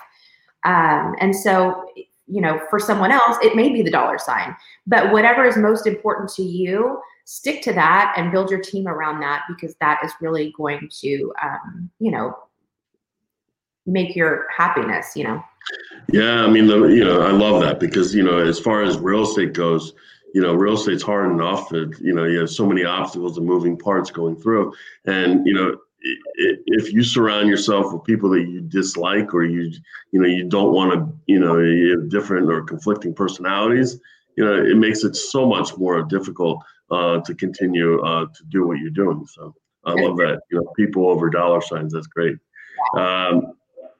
Um, 0.64 1.14
and 1.20 1.36
so 1.36 1.84
you 2.26 2.40
know, 2.40 2.60
for 2.70 2.78
someone 2.78 3.12
else, 3.12 3.36
it 3.42 3.54
may 3.56 3.68
be 3.68 3.82
the 3.82 3.90
dollar 3.90 4.18
sign. 4.18 4.56
But 4.86 5.12
whatever 5.12 5.44
is 5.44 5.56
most 5.56 5.86
important 5.86 6.28
to 6.34 6.42
you, 6.42 7.00
stick 7.24 7.62
to 7.62 7.72
that 7.72 8.14
and 8.16 8.32
build 8.32 8.50
your 8.50 8.60
team 8.60 8.86
around 8.86 9.20
that 9.20 9.42
because 9.48 9.74
that 9.80 10.00
is 10.04 10.12
really 10.20 10.52
going 10.56 10.88
to, 11.00 11.32
um, 11.42 11.90
you 11.98 12.10
know, 12.10 12.36
make 13.86 14.16
your 14.16 14.46
happiness, 14.56 15.12
you 15.14 15.24
know. 15.24 15.42
Yeah, 16.12 16.44
I 16.44 16.48
mean, 16.48 16.66
the, 16.66 16.84
you 16.86 17.04
know, 17.04 17.22
I 17.22 17.32
love 17.32 17.60
that 17.62 17.80
because 17.80 18.14
you 18.14 18.22
know, 18.22 18.38
as 18.38 18.58
far 18.58 18.82
as 18.82 18.98
real 18.98 19.22
estate 19.22 19.52
goes, 19.52 19.94
you 20.34 20.40
know, 20.40 20.54
real 20.54 20.74
estate's 20.74 21.02
hard 21.02 21.30
enough. 21.30 21.68
That, 21.70 21.98
you 22.00 22.12
know, 22.12 22.24
you 22.24 22.40
have 22.40 22.50
so 22.50 22.66
many 22.66 22.84
obstacles 22.84 23.38
and 23.38 23.46
moving 23.46 23.76
parts 23.76 24.10
going 24.10 24.36
through, 24.36 24.74
and 25.06 25.46
you 25.46 25.54
know, 25.54 25.76
if 26.34 26.92
you 26.92 27.02
surround 27.02 27.48
yourself 27.48 27.92
with 27.92 28.04
people 28.04 28.30
that 28.30 28.42
you 28.42 28.60
dislike 28.60 29.34
or 29.34 29.44
you 29.44 29.72
you 30.12 30.20
know 30.20 30.28
you 30.28 30.44
don't 30.44 30.72
want 30.72 30.92
to 30.92 31.18
you 31.26 31.38
know 31.38 31.58
you 31.58 31.98
have 31.98 32.08
different 32.08 32.50
or 32.50 32.62
conflicting 32.62 33.14
personalities 33.14 33.98
you 34.36 34.44
know 34.44 34.54
it 34.54 34.76
makes 34.76 35.04
it 35.04 35.16
so 35.16 35.46
much 35.46 35.76
more 35.76 36.02
difficult 36.02 36.62
uh, 36.90 37.20
to 37.20 37.34
continue 37.34 38.00
uh, 38.02 38.26
to 38.26 38.44
do 38.48 38.66
what 38.66 38.78
you're 38.78 38.90
doing 38.90 39.26
so. 39.26 39.54
I 39.84 39.92
love 39.92 40.16
that 40.16 40.40
you 40.50 40.58
know 40.58 40.72
people 40.76 41.08
over 41.08 41.30
dollar 41.30 41.60
signs 41.60 41.92
that's 41.92 42.08
great. 42.08 42.36
Um, 42.96 43.52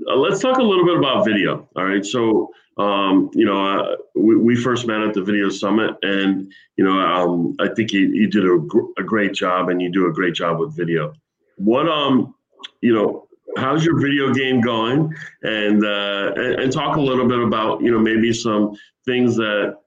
uh, 0.09 0.17
let's 0.17 0.41
talk 0.41 0.59
a 0.59 0.63
little 0.63 0.85
bit 0.85 0.97
about 0.97 1.25
video 1.25 1.69
all 1.77 1.85
right? 1.85 2.05
So 2.05 2.51
um, 2.79 3.31
you 3.35 3.47
know 3.47 3.67
uh, 3.67 3.97
we, 4.15 4.37
we 4.37 4.57
first 4.57 4.87
met 4.87 5.01
at 5.01 5.15
the 5.15 5.23
video 5.23 5.49
summit 5.49 5.97
and 6.03 6.53
you 6.77 6.85
know 6.85 6.99
um, 6.99 7.57
i 7.59 7.69
think 7.75 7.93
you, 7.93 8.01
you 8.01 8.29
did 8.29 8.45
a, 8.45 8.59
gr- 8.59 8.91
a 8.99 9.03
great 9.03 9.33
job 9.33 9.71
and 9.71 9.81
you 9.81 9.91
do 9.91 10.07
a 10.09 10.13
great 10.13 10.35
job 10.35 10.59
with 10.59 10.77
video 10.77 11.13
what 11.57 11.89
um 11.89 12.35
you 12.81 12.95
know 12.95 13.27
how's 13.57 13.85
your 13.85 13.99
video 13.99 14.33
game 14.33 14.61
going? 14.61 15.15
And 15.43 15.85
uh 15.85 16.33
and, 16.37 16.61
and, 16.61 16.73
talk 16.73 16.97
a 16.97 17.01
little 17.01 17.27
bit 17.27 17.41
about 17.41 17.81
you 17.81 17.91
know 17.91 17.99
maybe 17.99 18.33
some 18.33 18.77
things 19.05 19.37
that 19.37 19.79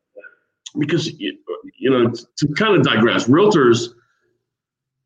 because 0.77 1.07
you 1.19 1.37
know 1.89 2.11
to 2.37 2.47
kind 2.55 2.75
of 2.75 2.83
digress 2.83 3.27
realtors 3.27 3.89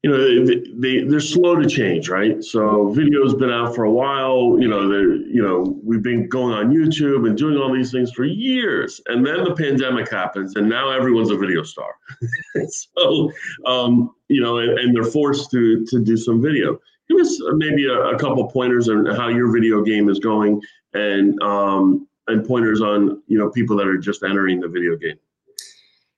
you 0.03 0.12
know 0.12 0.45
they, 0.45 0.55
they 0.75 1.03
they're 1.05 1.22
slow 1.22 1.55
to 1.55 1.67
change 1.67 2.10
right? 2.10 2.43
So 2.43 2.89
video's 2.89 3.33
been 3.33 3.50
out 3.50 3.74
for 3.74 3.86
a 3.86 3.91
while 3.91 4.57
you 4.60 4.67
know 4.67 4.89
they're 4.89 5.15
you 5.15 5.41
know 5.41 5.79
we've 5.81 6.03
been 6.03 6.27
going 6.27 6.53
on 6.53 6.74
youtube 6.74 7.25
and 7.27 7.38
doing 7.38 7.57
all 7.57 7.74
these 7.74 7.91
things 7.91 8.12
for 8.12 8.25
years. 8.25 9.01
And 9.07 9.25
then 9.25 9.45
the 9.45 9.55
pandemic 9.55 10.12
happens 10.12 10.55
and 10.57 10.67
now 10.67 10.89
everyone's 10.89 11.31
a 11.31 11.38
video 11.38 11.63
star. 11.63 11.95
So 12.67 13.31
um 13.65 14.13
you 14.27 14.41
know 14.41 14.57
and, 14.57 14.77
and, 14.77 14.95
they're 14.95 15.03
forced 15.03 15.50
to 15.51 15.86
to 15.86 16.03
do 16.03 16.17
some 16.17 16.41
video. 16.41 16.79
Give 17.10 17.19
us 17.19 17.41
maybe 17.55 17.88
a, 17.88 17.93
a 17.93 18.19
couple 18.19 18.45
pointers 18.50 18.89
on 18.89 19.05
how 19.05 19.29
your 19.29 19.51
video 19.51 19.83
game 19.83 20.10
is 20.10 20.19
going 20.19 20.62
and 20.93 21.41
um 21.41 22.07
and 22.27 22.45
pointers 22.45 22.81
on 22.81 23.22
you 23.27 23.38
know 23.38 23.50
people 23.50 23.77
that 23.77 23.88
are 23.88 23.98
just 23.98 24.24
entering 24.24 24.60
the 24.60 24.67
video 24.67 24.98
game. 24.98 25.17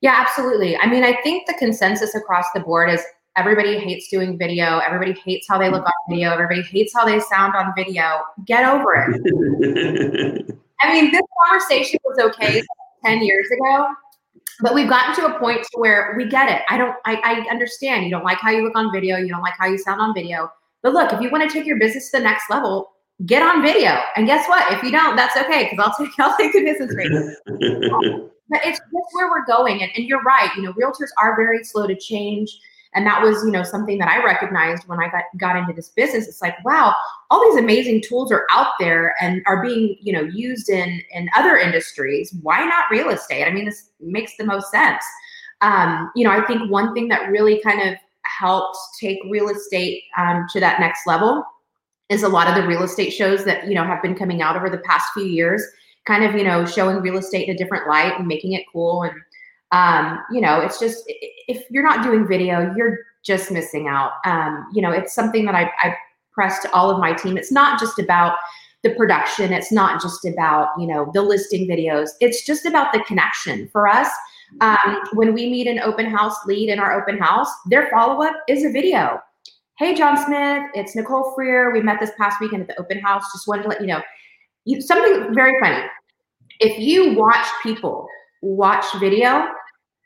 Yeah, 0.01 0.15
absolutely. 0.19 0.77
I 0.77 0.87
mean, 0.87 1.03
I 1.03 1.19
think 1.21 1.47
the 1.47 1.55
consensus 1.57 2.15
across 2.15 2.45
the 2.53 2.59
board 2.59 2.89
is 2.89 3.01
Everybody 3.37 3.77
hates 3.77 4.07
doing 4.07 4.37
video. 4.37 4.79
Everybody 4.79 5.11
hates 5.19 5.45
how 5.47 5.57
they 5.57 5.69
look 5.69 5.85
on 5.85 5.91
video. 6.09 6.31
Everybody 6.31 6.61
hates 6.61 6.93
how 6.93 7.03
they 7.05 7.19
sound 7.19 7.53
on 7.53 7.73
video. 7.75 8.21
Get 8.45 8.63
over 8.63 8.95
it. 8.95 10.55
I 10.81 10.93
mean, 10.93 11.11
this 11.11 11.21
conversation 11.45 11.99
was 12.05 12.17
okay 12.17 12.61
10 13.03 13.23
years 13.23 13.47
ago, 13.51 13.87
but 14.61 14.73
we've 14.73 14.87
gotten 14.87 15.15
to 15.15 15.35
a 15.35 15.37
point 15.37 15.63
to 15.63 15.79
where 15.79 16.13
we 16.15 16.29
get 16.29 16.49
it. 16.49 16.61
I 16.69 16.77
don't, 16.77 16.95
I, 17.03 17.15
I 17.25 17.51
understand 17.51 18.05
you 18.05 18.11
don't 18.11 18.23
like 18.23 18.37
how 18.37 18.51
you 18.51 18.63
look 18.63 18.77
on 18.77 18.89
video. 18.93 19.17
You 19.17 19.27
don't 19.27 19.41
like 19.41 19.55
how 19.59 19.67
you 19.67 19.77
sound 19.77 19.99
on 19.99 20.13
video. 20.13 20.49
But 20.81 20.93
look, 20.93 21.11
if 21.11 21.19
you 21.19 21.29
want 21.29 21.49
to 21.49 21.53
take 21.53 21.65
your 21.65 21.77
business 21.77 22.11
to 22.11 22.19
the 22.19 22.23
next 22.23 22.49
level, 22.49 22.93
get 23.25 23.41
on 23.41 23.61
video. 23.61 23.99
And 24.15 24.27
guess 24.27 24.47
what? 24.47 24.71
If 24.71 24.81
you 24.81 24.91
don't, 24.91 25.17
that's 25.17 25.35
okay 25.35 25.69
because 25.69 25.85
I'll 25.85 26.05
take 26.05 26.13
I'll 26.19 26.37
take 26.37 26.53
the 26.53 26.63
business 26.63 26.95
rate. 26.95 27.11
but 28.49 28.61
it's 28.63 28.79
just 28.79 29.09
where 29.11 29.29
we're 29.29 29.45
going. 29.45 29.81
And, 29.81 29.91
and 29.97 30.05
you're 30.05 30.21
right. 30.21 30.49
You 30.55 30.63
know, 30.63 30.73
realtors 30.73 31.09
are 31.21 31.35
very 31.35 31.65
slow 31.65 31.85
to 31.85 31.99
change 31.99 32.57
and 32.95 33.05
that 33.05 33.21
was 33.21 33.43
you 33.43 33.51
know 33.51 33.63
something 33.63 33.97
that 33.99 34.07
i 34.07 34.23
recognized 34.23 34.87
when 34.87 34.99
i 34.99 35.09
got 35.09 35.23
got 35.37 35.55
into 35.55 35.73
this 35.73 35.89
business. 35.89 36.27
It's 36.27 36.41
like 36.41 36.55
wow 36.65 36.95
all 37.29 37.43
these 37.51 37.61
amazing 37.61 38.01
tools 38.01 38.31
are 38.31 38.45
out 38.49 38.73
there 38.79 39.13
and 39.21 39.41
are 39.45 39.61
being 39.61 39.97
you 40.01 40.13
know 40.13 40.21
used 40.21 40.69
in 40.69 41.01
in 41.11 41.29
other 41.35 41.57
industries. 41.57 42.33
Why 42.41 42.65
not 42.65 42.85
real 42.89 43.09
estate? 43.09 43.45
I 43.45 43.51
mean 43.51 43.65
this 43.65 43.89
makes 43.99 44.37
the 44.37 44.45
most 44.45 44.71
sense. 44.71 45.03
Um, 45.61 46.11
you 46.15 46.25
know 46.25 46.31
i 46.31 46.45
think 46.45 46.69
one 46.69 46.93
thing 46.93 47.07
that 47.07 47.29
really 47.29 47.61
kind 47.61 47.81
of 47.89 47.95
helped 48.23 48.77
take 48.99 49.19
real 49.29 49.49
estate 49.49 50.03
um, 50.17 50.45
to 50.51 50.59
that 50.59 50.79
next 50.79 51.07
level 51.07 51.43
is 52.09 52.23
a 52.23 52.29
lot 52.29 52.47
of 52.47 52.55
the 52.55 52.67
real 52.67 52.83
estate 52.83 53.11
shows 53.11 53.45
that 53.45 53.67
you 53.67 53.73
know 53.73 53.83
have 53.83 54.01
been 54.01 54.15
coming 54.15 54.41
out 54.41 54.55
over 54.55 54.69
the 54.69 54.79
past 54.79 55.07
few 55.13 55.23
years 55.25 55.63
kind 56.05 56.23
of 56.23 56.35
you 56.35 56.43
know 56.43 56.65
showing 56.65 56.97
real 56.97 57.17
estate 57.17 57.47
in 57.47 57.55
a 57.55 57.57
different 57.57 57.87
light 57.87 58.13
and 58.17 58.27
making 58.27 58.53
it 58.53 58.63
cool 58.71 59.03
and 59.03 59.13
um, 59.71 60.19
you 60.31 60.41
know, 60.41 60.59
it's 60.59 60.79
just 60.79 61.03
if 61.07 61.65
you're 61.69 61.83
not 61.83 62.03
doing 62.03 62.27
video, 62.27 62.73
you're 62.75 62.99
just 63.23 63.51
missing 63.51 63.87
out. 63.87 64.13
Um, 64.25 64.67
you 64.73 64.81
know, 64.81 64.91
it's 64.91 65.13
something 65.13 65.45
that 65.45 65.55
I, 65.55 65.71
I 65.81 65.95
press 66.31 66.61
to 66.61 66.71
all 66.73 66.89
of 66.89 66.99
my 66.99 67.13
team. 67.13 67.37
It's 67.37 67.51
not 67.51 67.79
just 67.79 67.99
about 67.99 68.37
the 68.83 68.91
production. 68.91 69.51
It's 69.51 69.71
not 69.71 70.01
just 70.01 70.25
about 70.25 70.69
you 70.77 70.87
know 70.87 71.09
the 71.13 71.21
listing 71.21 71.67
videos. 71.67 72.11
It's 72.19 72.45
just 72.45 72.65
about 72.65 72.93
the 72.93 72.99
connection 73.01 73.67
for 73.69 73.87
us. 73.87 74.09
Um, 74.61 75.01
when 75.13 75.33
we 75.33 75.49
meet 75.49 75.67
an 75.67 75.79
open 75.79 76.05
house 76.05 76.35
lead 76.45 76.69
in 76.69 76.79
our 76.79 76.93
open 77.01 77.17
house, 77.17 77.49
their 77.65 77.89
follow 77.89 78.23
up 78.23 78.35
is 78.47 78.63
a 78.63 78.71
video. 78.71 79.19
Hey, 79.79 79.95
John 79.95 80.15
Smith, 80.23 80.63
it's 80.73 80.95
Nicole 80.95 81.33
Freer. 81.35 81.71
We 81.73 81.81
met 81.81 81.99
this 81.99 82.11
past 82.17 82.39
weekend 82.39 82.61
at 82.61 82.67
the 82.67 82.79
open 82.79 82.99
house. 82.99 83.23
Just 83.33 83.47
wanted 83.47 83.63
to 83.63 83.69
let 83.69 83.81
you 83.81 83.87
know 83.87 84.01
something 84.79 85.33
very 85.33 85.59
funny. 85.59 85.83
If 86.59 86.79
you 86.79 87.15
watch 87.15 87.45
people 87.61 88.07
watch 88.41 88.85
video, 88.99 89.47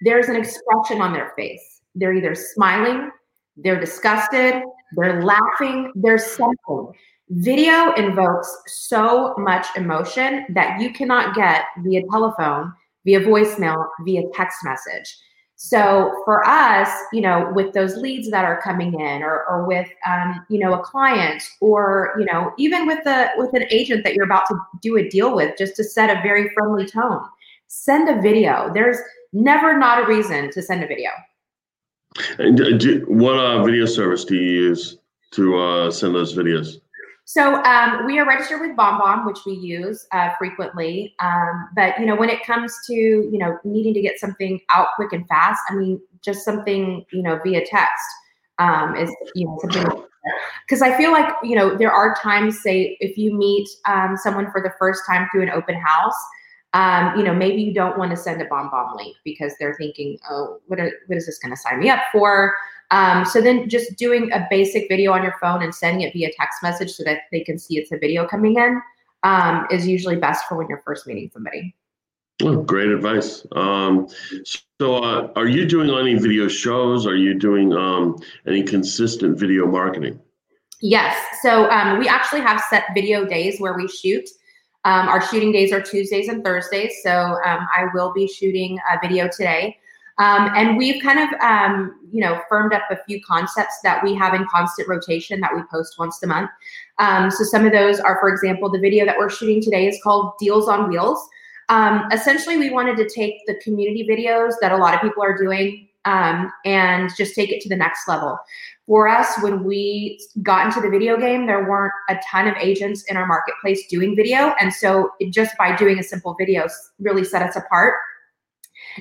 there's 0.01 0.29
an 0.29 0.36
expression 0.36 1.01
on 1.01 1.13
their 1.13 1.34
face. 1.36 1.82
they're 1.96 2.13
either 2.13 2.36
smiling, 2.36 3.10
they're 3.58 3.79
disgusted, 3.79 4.62
they're 4.96 5.22
laughing, 5.24 5.91
they're 5.96 6.18
something. 6.18 6.94
Video 7.29 7.94
invokes 7.94 8.50
so 8.68 9.36
much 9.38 9.68
emotion 9.75 10.46
that 10.50 10.79
you 10.82 10.91
cannot 10.91 11.36
get 11.36 11.65
via 11.84 12.01
telephone, 12.10 12.74
via 13.06 13.20
voicemail, 13.20 13.86
via 14.06 14.24
text 14.34 14.58
message. 14.63 15.15
So 15.62 16.22
for 16.24 16.48
us, 16.48 16.89
you 17.12 17.20
know, 17.20 17.51
with 17.53 17.74
those 17.74 17.98
leads 17.98 18.32
that 18.32 18.46
are 18.46 18.62
coming 18.62 18.94
in, 19.00 19.22
or, 19.22 19.46
or 19.46 19.68
with, 19.68 19.89
um, 20.08 20.46
you 20.50 20.58
know, 20.58 20.74
a 20.74 20.79
client, 20.79 21.44
or 21.60 22.15
you 22.18 22.25
know, 22.25 22.53
even 22.58 22.88
with 22.88 23.03
the 23.03 23.27
with 23.36 23.53
an 23.53 23.65
agent 23.70 24.06
that 24.06 24.13
you're 24.13 24.25
about 24.25 24.48
to 24.48 24.56
do 24.82 24.96
a 24.98 25.10
deal 25.10 25.36
with, 25.36 25.58
just 25.58 25.75
to 25.75 25.84
set 25.84 26.10
a 26.10 26.22
very 26.22 26.50
friendly 26.53 26.86
tone, 26.86 27.22
send 27.68 28.08
a 28.08 28.22
video. 28.22 28.72
There's 28.74 28.98
never 29.33 29.77
not 29.77 30.03
a 30.03 30.07
reason 30.07 30.51
to 30.51 30.62
send 30.62 30.83
a 30.83 30.88
video. 30.88 31.09
And 32.38 32.79
do, 32.79 33.05
what 33.07 33.36
uh, 33.36 33.63
video 33.63 33.86
service 33.86 34.25
do 34.25 34.36
you 34.36 34.51
use 34.69 34.98
to 35.31 35.57
uh, 35.57 35.91
send 35.91 36.15
those 36.15 36.36
videos? 36.36 36.79
So 37.25 37.62
um, 37.63 38.07
we 38.07 38.17
are 38.17 38.25
registered 38.25 38.59
with 38.59 38.75
BombBomb, 38.75 39.27
which 39.27 39.38
we 39.45 39.53
use 39.53 40.07
uh, 40.12 40.31
frequently. 40.39 41.13
Um, 41.19 41.69
but 41.75 42.00
you 42.00 42.07
know, 42.07 42.15
when 42.15 42.27
it 42.27 42.43
comes 42.43 42.75
to 42.88 42.93
you 42.93 43.38
know 43.38 43.59
needing 43.63 43.93
to 43.93 44.01
get 44.01 44.19
something 44.19 44.59
out 44.71 44.88
quick 44.95 45.13
and 45.13 45.27
fast, 45.27 45.62
I 45.69 45.75
mean, 45.75 46.01
just 46.24 46.43
something 46.43 47.05
you 47.12 47.21
know 47.21 47.39
via 47.43 47.63
text 47.63 48.03
um, 48.57 48.95
is 48.95 49.15
you 49.36 49.45
know 49.45 49.59
something. 49.62 50.05
Because 50.65 50.81
I 50.81 50.98
feel 50.98 51.12
like 51.12 51.31
you 51.43 51.55
know 51.55 51.77
there 51.77 51.91
are 51.91 52.15
times, 52.15 52.63
say, 52.63 52.98
if 53.00 53.15
you 53.15 53.38
meet 53.38 53.69
um, 53.88 54.17
someone 54.17 54.51
for 54.51 54.59
the 54.59 54.74
first 54.79 55.03
time 55.07 55.29
through 55.31 55.43
an 55.43 55.51
open 55.51 55.75
house, 55.75 56.17
um, 56.73 57.17
you 57.17 57.23
know, 57.23 57.33
maybe 57.33 57.61
you 57.61 57.73
don't 57.73 57.97
want 57.97 58.11
to 58.11 58.17
send 58.17 58.41
a 58.41 58.45
BombBomb 58.45 58.95
link 58.95 59.17
because 59.23 59.53
they're 59.59 59.75
thinking, 59.75 60.19
oh, 60.29 60.59
what, 60.67 60.79
are, 60.79 60.91
what 61.07 61.17
is 61.17 61.25
this 61.25 61.39
going 61.39 61.53
to 61.53 61.59
sign 61.59 61.79
me 61.79 61.89
up 61.89 62.01
for? 62.11 62.53
Um, 62.91 63.25
so 63.25 63.41
then 63.41 63.69
just 63.69 63.95
doing 63.97 64.31
a 64.31 64.47
basic 64.49 64.88
video 64.88 65.11
on 65.13 65.23
your 65.23 65.35
phone 65.41 65.63
and 65.63 65.73
sending 65.73 66.01
it 66.01 66.13
via 66.13 66.31
text 66.33 66.61
message 66.63 66.91
so 66.91 67.03
that 67.03 67.21
they 67.31 67.41
can 67.41 67.57
see 67.57 67.77
it's 67.77 67.91
a 67.91 67.97
video 67.97 68.27
coming 68.27 68.55
in 68.55 68.81
um, 69.23 69.67
is 69.71 69.88
usually 69.88 70.15
best 70.15 70.45
for 70.47 70.57
when 70.57 70.67
you're 70.69 70.81
first 70.85 71.07
meeting 71.07 71.29
somebody. 71.33 71.75
Oh, 72.41 72.61
great 72.61 72.89
advice. 72.89 73.45
Um, 73.51 74.07
so, 74.79 75.03
uh, 75.03 75.31
are 75.35 75.47
you 75.47 75.65
doing 75.65 75.89
any 75.89 76.15
video 76.15 76.47
shows? 76.47 77.05
Are 77.05 77.15
you 77.15 77.38
doing 77.38 77.73
um, 77.73 78.17
any 78.47 78.63
consistent 78.63 79.38
video 79.38 79.67
marketing? 79.67 80.19
Yes. 80.81 81.21
So, 81.41 81.69
um, 81.69 81.99
we 81.99 82.07
actually 82.07 82.39
have 82.41 82.61
set 82.69 82.85
video 82.93 83.25
days 83.25 83.59
where 83.59 83.73
we 83.73 83.89
shoot. 83.89 84.29
Um, 84.86 85.07
our 85.07 85.21
shooting 85.21 85.51
days 85.51 85.71
are 85.71 85.81
Tuesdays 85.81 86.29
and 86.29 86.43
Thursdays. 86.43 86.93
So, 87.03 87.12
um, 87.12 87.67
I 87.75 87.88
will 87.93 88.13
be 88.13 88.27
shooting 88.27 88.79
a 88.91 89.00
video 89.05 89.27
today. 89.27 89.77
Um, 90.19 90.51
and 90.55 90.77
we've 90.77 91.01
kind 91.01 91.19
of, 91.19 91.29
um, 91.39 92.00
you 92.12 92.21
know, 92.21 92.41
firmed 92.50 92.74
up 92.74 92.83
a 92.91 92.98
few 93.07 93.21
concepts 93.24 93.79
that 93.83 94.03
we 94.03 94.13
have 94.15 94.33
in 94.33 94.45
constant 94.51 94.89
rotation 94.89 95.39
that 95.39 95.55
we 95.55 95.62
post 95.71 95.98
once 95.98 96.21
a 96.24 96.27
month. 96.27 96.50
Um, 96.98 97.31
so 97.31 97.45
some 97.45 97.65
of 97.65 97.71
those 97.71 98.01
are, 98.01 98.19
for 98.19 98.27
example, 98.27 98.69
the 98.69 98.79
video 98.79 99.05
that 99.05 99.17
we're 99.17 99.29
shooting 99.29 99.62
today 99.62 99.88
is 99.88 99.98
called 100.03 100.33
Deals 100.38 100.67
on 100.67 100.89
Wheels. 100.89 101.25
Um, 101.69 102.09
essentially, 102.12 102.57
we 102.57 102.69
wanted 102.69 102.98
to 102.98 103.07
take 103.07 103.45
the 103.48 103.55
community 103.63 104.05
videos 104.09 104.53
that 104.59 104.74
a 104.74 104.77
lot 104.77 104.93
of 104.93 105.01
people 105.01 105.24
are 105.24 105.38
doing 105.38 105.88
um, 106.06 106.51
and 106.65 107.10
just 107.18 107.36
take 107.36 107.51
it 107.51 107.62
to 107.62 107.70
the 107.70 107.75
next 107.75 108.08
level. 108.08 108.38
For 108.88 109.08
us, 109.08 109.27
when 109.41 109.63
we 109.63 110.20
got 110.41 110.65
into 110.65 110.82
the 110.82 110.89
video 110.89 111.18
game, 111.18 111.46
there 111.46 111.70
weren't 111.70 111.94
a 112.10 112.18
ton 112.27 112.48
of 112.48 112.56
agents 112.58 113.03
in 113.03 113.18
our 113.18 113.27
marketplace 113.27 113.86
doing 113.88 114.15
video. 114.15 114.53
And 114.60 114.74
so 114.74 115.12
just 115.29 115.56
by 115.58 115.75
doing 115.75 116.00
a 116.00 116.03
simple 116.03 116.36
video 116.39 116.68
really 117.00 117.24
set 117.24 117.44
us 117.44 117.56
apart 117.56 117.96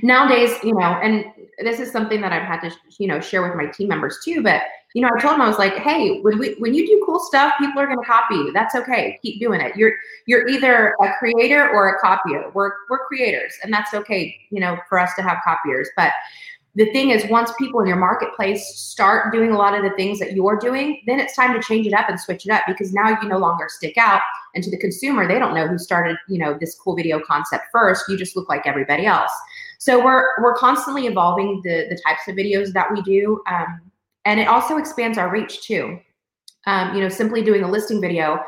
nowadays, 0.03 0.53
you 0.63 0.75
know, 0.75 0.81
and 0.81 1.25
this 1.59 1.81
is 1.81 1.91
something 1.91 2.21
that 2.21 2.33
I've 2.33 2.43
had 2.43 2.61
to, 2.61 2.75
you 2.99 3.09
know, 3.09 3.21
share 3.21 3.43
with 3.43 3.55
my 3.55 3.67
team 3.67 3.89
members 3.89 4.19
too. 4.25 4.43
But 4.43 4.63
you 4.95 5.03
know, 5.03 5.11
I 5.15 5.21
told 5.21 5.35
them 5.35 5.43
I 5.43 5.49
was 5.49 5.59
like, 5.59 5.75
hey, 5.75 6.21
when 6.21 6.39
we 6.39 6.55
when 6.59 6.75
you 6.75 6.87
do 6.87 7.03
cool 7.05 7.21
stuff, 7.21 7.53
people 7.59 7.81
are 7.81 7.87
going 7.87 7.99
to 7.99 8.05
copy 8.05 8.37
you. 8.37 8.53
That's 8.53 8.75
okay. 8.75 9.19
Keep 9.23 9.41
doing 9.41 9.61
it. 9.61 9.77
You're 9.77 9.93
you're 10.27 10.49
either 10.49 10.95
a 11.03 11.13
creator 11.19 11.69
or 11.71 11.91
a 11.91 11.99
copier. 12.01 12.51
We're 12.55 12.73
we're 12.89 13.05
creators, 13.07 13.55
and 13.63 13.73
that's 13.73 13.93
okay. 13.95 14.37
You 14.51 14.61
know, 14.61 14.79
for 14.89 14.99
us 14.99 15.15
to 15.17 15.23
have 15.23 15.39
copiers, 15.45 15.89
but 15.97 16.13
the 16.75 16.91
thing 16.93 17.11
is 17.11 17.25
once 17.31 17.51
people 17.59 17.81
in 17.81 17.87
your 17.87 17.97
marketplace 17.97 18.67
start 18.77 19.33
doing 19.33 19.51
a 19.51 19.57
lot 19.57 19.75
of 19.75 19.83
the 19.83 19.97
things 19.97 20.19
that 20.19 20.33
you're 20.33 20.59
doing 20.59 21.03
then 21.07 21.19
it's 21.19 21.35
time 21.35 21.53
to 21.53 21.67
change 21.67 21.87
it 21.87 21.93
up 21.93 22.09
and 22.09 22.21
switch 22.21 22.47
it 22.47 22.53
up 22.53 22.63
because 22.67 22.93
now 22.93 23.09
you 23.09 23.29
no 23.29 23.39
longer 23.39 23.67
stick 23.69 23.97
out 23.97 24.21
and 24.55 24.63
to 24.63 24.71
the 24.71 24.79
consumer 24.79 25.27
they 25.27 25.39
don't 25.39 25.55
know 25.55 25.67
who 25.67 25.79
started 25.79 26.17
you 26.29 26.39
know 26.39 26.57
this 26.59 26.75
cool 26.75 26.95
video 26.95 27.21
concept 27.27 27.65
first 27.73 28.09
you 28.09 28.17
just 28.17 28.37
look 28.37 28.49
like 28.49 28.67
everybody 28.67 29.07
else 29.07 29.33
so 29.79 30.05
we're 30.05 30.27
we're 30.43 30.55
constantly 30.55 31.07
evolving 31.07 31.61
the 31.63 31.87
the 31.89 31.99
types 32.05 32.27
of 32.27 32.35
videos 32.35 32.73
that 32.73 32.93
we 32.93 33.01
do, 33.03 33.41
um, 33.47 33.81
and 34.25 34.41
it 34.41 34.49
also 34.49 34.77
expands 34.77 35.17
our 35.17 35.31
reach 35.31 35.63
too. 35.63 35.99
Um, 36.67 36.95
you 36.95 37.01
know, 37.01 37.09
simply 37.09 37.43
doing 37.43 37.63
a 37.63 37.71
listing 37.71 38.01
video 38.01 38.41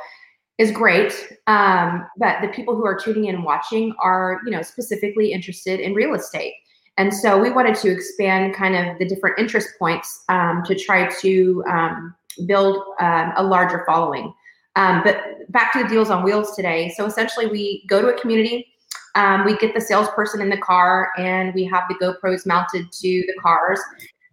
is 0.58 0.72
great, 0.72 1.12
um, 1.46 2.06
but 2.18 2.42
the 2.42 2.48
people 2.48 2.74
who 2.74 2.84
are 2.84 2.98
tuning 2.98 3.26
in 3.26 3.36
and 3.36 3.44
watching 3.44 3.94
are 4.00 4.40
you 4.44 4.50
know 4.50 4.60
specifically 4.60 5.32
interested 5.32 5.78
in 5.78 5.94
real 5.94 6.14
estate. 6.14 6.52
And 6.96 7.12
so 7.14 7.38
we 7.38 7.50
wanted 7.50 7.76
to 7.76 7.90
expand 7.90 8.54
kind 8.54 8.76
of 8.76 8.98
the 8.98 9.06
different 9.06 9.38
interest 9.38 9.70
points 9.78 10.24
um, 10.28 10.62
to 10.66 10.74
try 10.74 11.08
to 11.20 11.64
um, 11.68 12.14
build 12.46 12.82
um, 13.00 13.32
a 13.36 13.42
larger 13.42 13.84
following. 13.86 14.34
Um, 14.76 15.02
but 15.02 15.50
back 15.50 15.72
to 15.72 15.82
the 15.82 15.88
deals 15.88 16.10
on 16.10 16.22
wheels 16.22 16.54
today. 16.54 16.92
So 16.96 17.06
essentially, 17.06 17.46
we 17.46 17.84
go 17.88 18.00
to 18.00 18.08
a 18.08 18.20
community, 18.20 18.66
um, 19.14 19.44
we 19.44 19.56
get 19.56 19.74
the 19.74 19.80
salesperson 19.80 20.40
in 20.40 20.48
the 20.48 20.58
car 20.58 21.10
and 21.18 21.52
we 21.54 21.64
have 21.64 21.84
the 21.88 21.94
GoPros 21.94 22.46
mounted 22.46 22.90
to 22.92 23.08
the 23.26 23.34
cars. 23.40 23.80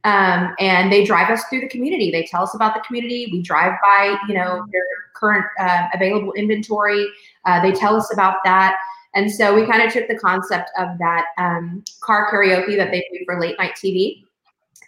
Um, 0.04 0.56
and 0.60 0.92
they 0.92 1.04
drive 1.04 1.30
us 1.30 1.44
through 1.50 1.62
the 1.62 1.68
community. 1.68 2.12
They 2.12 2.24
tell 2.24 2.44
us 2.44 2.54
about 2.54 2.76
the 2.76 2.82
community. 2.82 3.28
We 3.32 3.42
drive 3.42 3.74
by, 3.84 4.18
you 4.28 4.36
know, 4.36 4.64
their 4.72 4.84
current 5.16 5.46
uh, 5.60 5.88
available 5.94 6.32
inventory. 6.34 7.08
Uh, 7.46 7.62
they 7.62 7.72
tell 7.72 7.96
us 7.96 8.14
about 8.14 8.38
that. 8.46 8.78
And 9.18 9.32
so 9.32 9.56
we 9.56 9.66
kind 9.66 9.82
of 9.82 9.92
took 9.92 10.08
the 10.08 10.18
concept 10.18 10.70
of 10.78 10.90
that 11.00 11.26
um, 11.40 11.84
car 12.02 12.32
karaoke 12.32 12.78
that 12.78 12.92
they 12.92 13.04
do 13.12 13.26
for 13.26 13.42
late 13.42 13.58
night 13.58 13.74
TV 13.74 14.24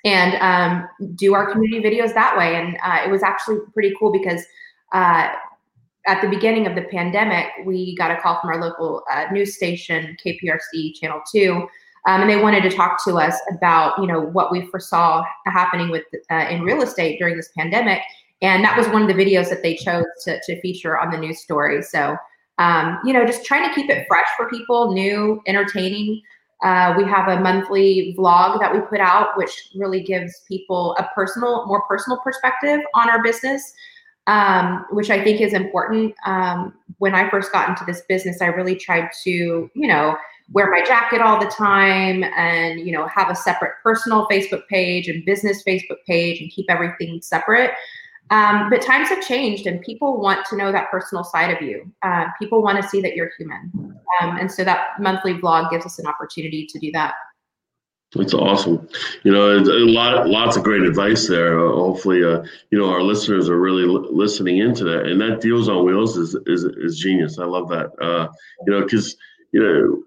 and 0.05 0.35
um, 0.35 0.87
do 1.15 1.33
our 1.33 1.51
community 1.51 1.83
videos 1.83 2.13
that 2.13 2.37
way. 2.37 2.55
And 2.55 2.77
uh, 2.83 3.01
it 3.03 3.09
was 3.09 3.23
actually 3.23 3.57
pretty 3.73 3.95
cool 3.99 4.11
because 4.11 4.43
uh, 4.93 5.29
at 6.05 6.21
the 6.21 6.27
beginning 6.29 6.67
of 6.67 6.75
the 6.75 6.83
pandemic, 6.83 7.47
we 7.65 7.95
got 7.95 8.11
a 8.11 8.21
call 8.21 8.39
from 8.39 8.51
our 8.51 8.61
local 8.61 9.01
uh, 9.11 9.25
news 9.31 9.55
station, 9.55 10.15
KPRC 10.23 10.93
Channel 10.93 11.21
2, 11.33 11.67
um, 12.05 12.21
and 12.21 12.29
they 12.29 12.37
wanted 12.37 12.61
to 12.61 12.69
talk 12.69 13.03
to 13.05 13.15
us 13.15 13.35
about, 13.49 13.97
you 13.97 14.05
know, 14.05 14.21
what 14.21 14.51
we 14.51 14.61
foresaw 14.67 15.23
happening 15.47 15.89
with 15.89 16.03
uh, 16.29 16.45
in 16.51 16.61
real 16.61 16.83
estate 16.83 17.17
during 17.17 17.35
this 17.35 17.49
pandemic. 17.57 18.03
And 18.43 18.63
that 18.63 18.77
was 18.77 18.87
one 18.89 19.01
of 19.01 19.07
the 19.07 19.15
videos 19.15 19.49
that 19.49 19.63
they 19.63 19.75
chose 19.75 20.05
to, 20.25 20.39
to 20.43 20.61
feature 20.61 20.99
on 20.99 21.09
the 21.09 21.17
news 21.17 21.41
story. 21.41 21.81
So, 21.81 22.15
um, 22.59 22.99
you 23.03 23.13
know, 23.13 23.25
just 23.25 23.43
trying 23.45 23.67
to 23.67 23.73
keep 23.73 23.89
it 23.89 24.05
fresh 24.07 24.27
for 24.37 24.47
people, 24.49 24.93
new, 24.93 25.41
entertaining. 25.47 26.21
Uh, 26.63 26.93
we 26.97 27.05
have 27.05 27.27
a 27.29 27.39
monthly 27.41 28.13
vlog 28.17 28.59
that 28.59 28.71
we 28.71 28.81
put 28.81 28.99
out, 28.99 29.37
which 29.37 29.69
really 29.75 30.03
gives 30.03 30.41
people 30.47 30.95
a 30.99 31.09
personal, 31.15 31.65
more 31.65 31.81
personal 31.87 32.19
perspective 32.19 32.81
on 32.93 33.09
our 33.09 33.23
business 33.23 33.73
um, 34.29 34.85
which 34.91 35.09
I 35.09 35.23
think 35.23 35.41
is 35.41 35.53
important. 35.53 36.13
Um, 36.23 36.75
when 36.99 37.15
I 37.15 37.27
first 37.31 37.51
got 37.51 37.67
into 37.67 37.83
this 37.83 38.01
business, 38.07 38.41
I 38.41 38.47
really 38.47 38.75
tried 38.75 39.09
to, 39.23 39.31
you 39.31 39.87
know, 39.87 40.15
wear 40.51 40.69
my 40.69 40.83
jacket 40.85 41.19
all 41.19 41.39
the 41.39 41.47
time 41.47 42.23
and, 42.23 42.79
you 42.79 42.91
know, 42.91 43.07
have 43.07 43.31
a 43.31 43.35
separate 43.35 43.73
personal 43.81 44.27
Facebook 44.27 44.67
page 44.67 45.07
and 45.07 45.25
business 45.25 45.63
Facebook 45.67 45.97
page 46.05 46.41
and 46.41 46.51
keep 46.51 46.67
everything 46.69 47.19
separate. 47.23 47.71
Um, 48.31 48.69
but 48.69 48.81
times 48.81 49.09
have 49.09 49.21
changed 49.21 49.65
and 49.65 49.81
people 49.81 50.19
want 50.21 50.45
to 50.47 50.55
know 50.55 50.71
that 50.71 50.91
personal 50.91 51.23
side 51.23 51.55
of 51.55 51.61
you. 51.61 51.91
Uh, 52.03 52.25
people 52.37 52.61
want 52.61 52.81
to 52.81 52.87
see 52.87 53.01
that 53.01 53.15
you're 53.15 53.31
human. 53.37 53.71
Um, 54.21 54.37
and 54.37 54.51
so 54.51 54.63
that 54.63 54.99
monthly 54.99 55.33
vlog 55.33 55.71
gives 55.71 55.85
us 55.85 55.99
an 55.99 56.05
opportunity 56.05 56.67
to 56.67 56.79
do 56.79 56.91
that. 56.91 57.15
It's 58.15 58.33
awesome. 58.33 58.87
You 59.23 59.31
know, 59.31 59.55
a 59.55 59.85
lot, 59.85 60.27
lots 60.27 60.57
of 60.57 60.63
great 60.63 60.81
advice 60.81 61.27
there. 61.27 61.59
Uh, 61.59 61.73
hopefully, 61.73 62.23
uh, 62.23 62.41
you 62.71 62.77
know, 62.79 62.89
our 62.89 63.03
listeners 63.03 63.49
are 63.49 63.59
really 63.59 63.83
l- 63.83 64.15
listening 64.15 64.57
into 64.57 64.83
that. 64.85 65.05
And 65.05 65.21
that 65.21 65.41
deals 65.41 65.69
on 65.69 65.85
wheels 65.85 66.17
is 66.17 66.35
is, 66.47 66.63
is 66.63 66.97
genius. 66.97 67.37
I 67.37 67.45
love 67.45 67.69
that. 67.69 67.91
Uh, 68.01 68.27
you 68.65 68.73
know, 68.73 68.83
because 68.83 69.15
you 69.51 69.63
know, 69.63 70.03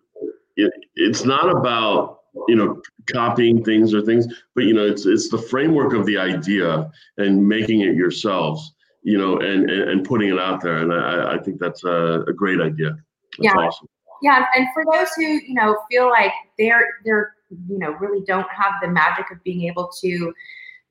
it, 0.56 0.72
it's 0.96 1.24
not 1.24 1.48
about 1.48 2.21
you 2.48 2.56
know 2.56 2.80
copying 3.12 3.64
things 3.64 3.94
or 3.94 4.02
things, 4.02 4.26
but 4.54 4.64
you 4.64 4.74
know, 4.74 4.86
it's 4.86 5.06
it's 5.06 5.28
the 5.28 5.38
framework 5.38 5.92
of 5.92 6.06
the 6.06 6.18
idea 6.18 6.90
and 7.18 7.46
making 7.46 7.80
it 7.80 7.94
yourselves. 7.94 8.74
You 9.04 9.18
know, 9.18 9.38
and 9.40 9.68
and, 9.68 9.90
and 9.90 10.04
putting 10.04 10.28
it 10.28 10.38
out 10.38 10.62
there. 10.62 10.78
And 10.78 10.92
I, 10.92 11.34
I 11.34 11.38
think 11.38 11.58
that's 11.58 11.82
a, 11.82 12.22
a 12.28 12.32
great 12.32 12.60
idea. 12.60 12.90
That's 13.38 13.54
yeah. 13.54 13.54
awesome. 13.54 13.88
Yeah, 14.22 14.44
and 14.56 14.68
for 14.72 14.84
those 14.92 15.08
who 15.16 15.24
you 15.24 15.54
know 15.54 15.76
feel 15.90 16.08
like 16.08 16.32
they're 16.56 16.86
they're 17.04 17.34
you 17.68 17.78
know 17.78 17.90
really 17.92 18.24
don't 18.24 18.48
have 18.50 18.74
the 18.80 18.88
magic 18.88 19.30
of 19.30 19.42
being 19.42 19.62
able 19.68 19.90
to 20.00 20.32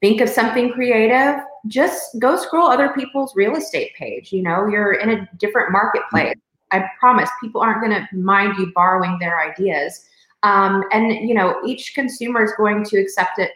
think 0.02 0.20
of 0.20 0.30
something 0.30 0.72
creative 0.72 1.36
just 1.68 2.20
go 2.20 2.36
scroll 2.36 2.68
other 2.68 2.90
people's 2.90 3.36
real 3.36 3.56
estate 3.56 3.94
page 3.96 4.32
you 4.32 4.42
know 4.42 4.68
you're 4.68 4.94
in 4.94 5.10
a 5.10 5.30
different 5.38 5.72
marketplace 5.72 6.36
mm-hmm. 6.36 6.80
i 6.80 6.90
promise 7.00 7.30
people 7.42 7.62
aren't 7.62 7.82
going 7.82 7.92
to 7.92 8.08
mind 8.16 8.58
you 8.58 8.72
borrowing 8.76 9.18
their 9.20 9.40
ideas 9.40 10.06
um, 10.44 10.84
and 10.92 11.28
you 11.28 11.34
know 11.34 11.60
each 11.66 11.94
consumer 11.94 12.44
is 12.44 12.52
going 12.58 12.84
to 12.86 12.98
accept 12.98 13.40
it 13.40 13.52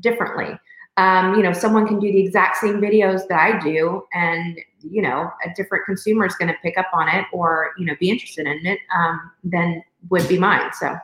differently. 0.00 0.58
Um, 0.96 1.34
you 1.36 1.42
know, 1.44 1.52
someone 1.52 1.86
can 1.86 2.00
do 2.00 2.10
the 2.10 2.20
exact 2.20 2.56
same 2.56 2.80
videos 2.80 3.28
that 3.28 3.38
I 3.38 3.60
do, 3.60 4.02
and 4.12 4.58
you 4.80 5.02
know, 5.02 5.30
a 5.44 5.54
different 5.54 5.84
consumer 5.84 6.26
is 6.26 6.34
going 6.34 6.48
to 6.48 6.58
pick 6.62 6.76
up 6.76 6.88
on 6.92 7.08
it 7.08 7.24
or 7.32 7.72
you 7.78 7.86
know 7.86 7.94
be 8.00 8.10
interested 8.10 8.46
in 8.46 8.66
it 8.66 8.78
um, 8.94 9.30
than 9.44 9.82
would 10.10 10.26
be 10.28 10.38
mine. 10.38 10.70
So. 10.72 10.96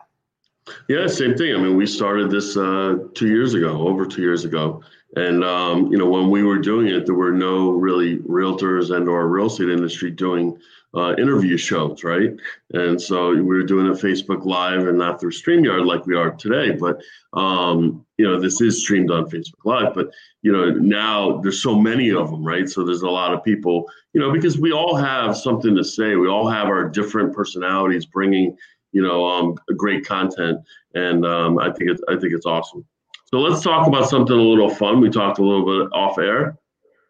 Yeah, 0.88 1.06
same 1.08 1.36
thing. 1.36 1.54
I 1.54 1.58
mean, 1.58 1.76
we 1.76 1.86
started 1.86 2.30
this 2.30 2.56
uh, 2.56 2.96
two 3.14 3.28
years 3.28 3.52
ago, 3.52 3.86
over 3.86 4.06
two 4.06 4.22
years 4.22 4.46
ago, 4.46 4.82
and 5.14 5.44
um, 5.44 5.92
you 5.92 5.98
know, 5.98 6.08
when 6.08 6.30
we 6.30 6.42
were 6.42 6.58
doing 6.58 6.88
it, 6.88 7.06
there 7.06 7.14
were 7.14 7.32
no 7.32 7.70
really 7.70 8.18
realtors 8.20 8.94
and 8.94 9.08
or 9.08 9.28
real 9.28 9.46
estate 9.46 9.68
industry 9.68 10.10
doing 10.10 10.58
uh, 10.94 11.14
interview 11.16 11.56
shows, 11.56 12.04
right? 12.04 12.30
And 12.72 13.00
so 13.00 13.30
we 13.30 13.42
were 13.42 13.62
doing 13.62 13.88
a 13.88 13.92
Facebook 13.92 14.44
Live 14.44 14.86
and 14.86 14.98
not 14.98 15.20
through 15.20 15.32
StreamYard 15.32 15.86
like 15.86 16.06
we 16.06 16.14
are 16.14 16.30
today. 16.30 16.72
But 16.72 17.00
um, 17.38 18.04
you 18.16 18.26
know, 18.26 18.40
this 18.40 18.60
is 18.60 18.80
streamed 18.82 19.10
on 19.10 19.28
Facebook 19.28 19.64
Live. 19.64 19.94
But 19.94 20.10
you 20.42 20.52
know, 20.52 20.70
now 20.70 21.40
there's 21.40 21.62
so 21.62 21.74
many 21.74 22.10
of 22.10 22.30
them, 22.30 22.44
right? 22.44 22.68
So 22.68 22.84
there's 22.84 23.02
a 23.02 23.10
lot 23.10 23.34
of 23.34 23.42
people, 23.42 23.86
you 24.12 24.20
know, 24.20 24.32
because 24.32 24.58
we 24.58 24.72
all 24.72 24.94
have 24.94 25.36
something 25.36 25.74
to 25.74 25.84
say. 25.84 26.16
We 26.16 26.28
all 26.28 26.48
have 26.48 26.66
our 26.66 26.88
different 26.88 27.34
personalities 27.34 28.06
bringing, 28.06 28.56
you 28.92 29.02
know, 29.02 29.26
um, 29.26 29.56
great 29.76 30.06
content, 30.06 30.60
and 30.94 31.26
um, 31.26 31.58
I 31.58 31.72
think 31.72 31.90
it's 31.90 32.02
I 32.08 32.16
think 32.16 32.32
it's 32.32 32.46
awesome. 32.46 32.84
So 33.26 33.40
let's 33.40 33.62
talk 33.62 33.88
about 33.88 34.08
something 34.08 34.36
a 34.36 34.40
little 34.40 34.70
fun. 34.70 35.00
We 35.00 35.10
talked 35.10 35.40
a 35.40 35.42
little 35.42 35.64
bit 35.64 35.92
off 35.92 36.18
air. 36.18 36.56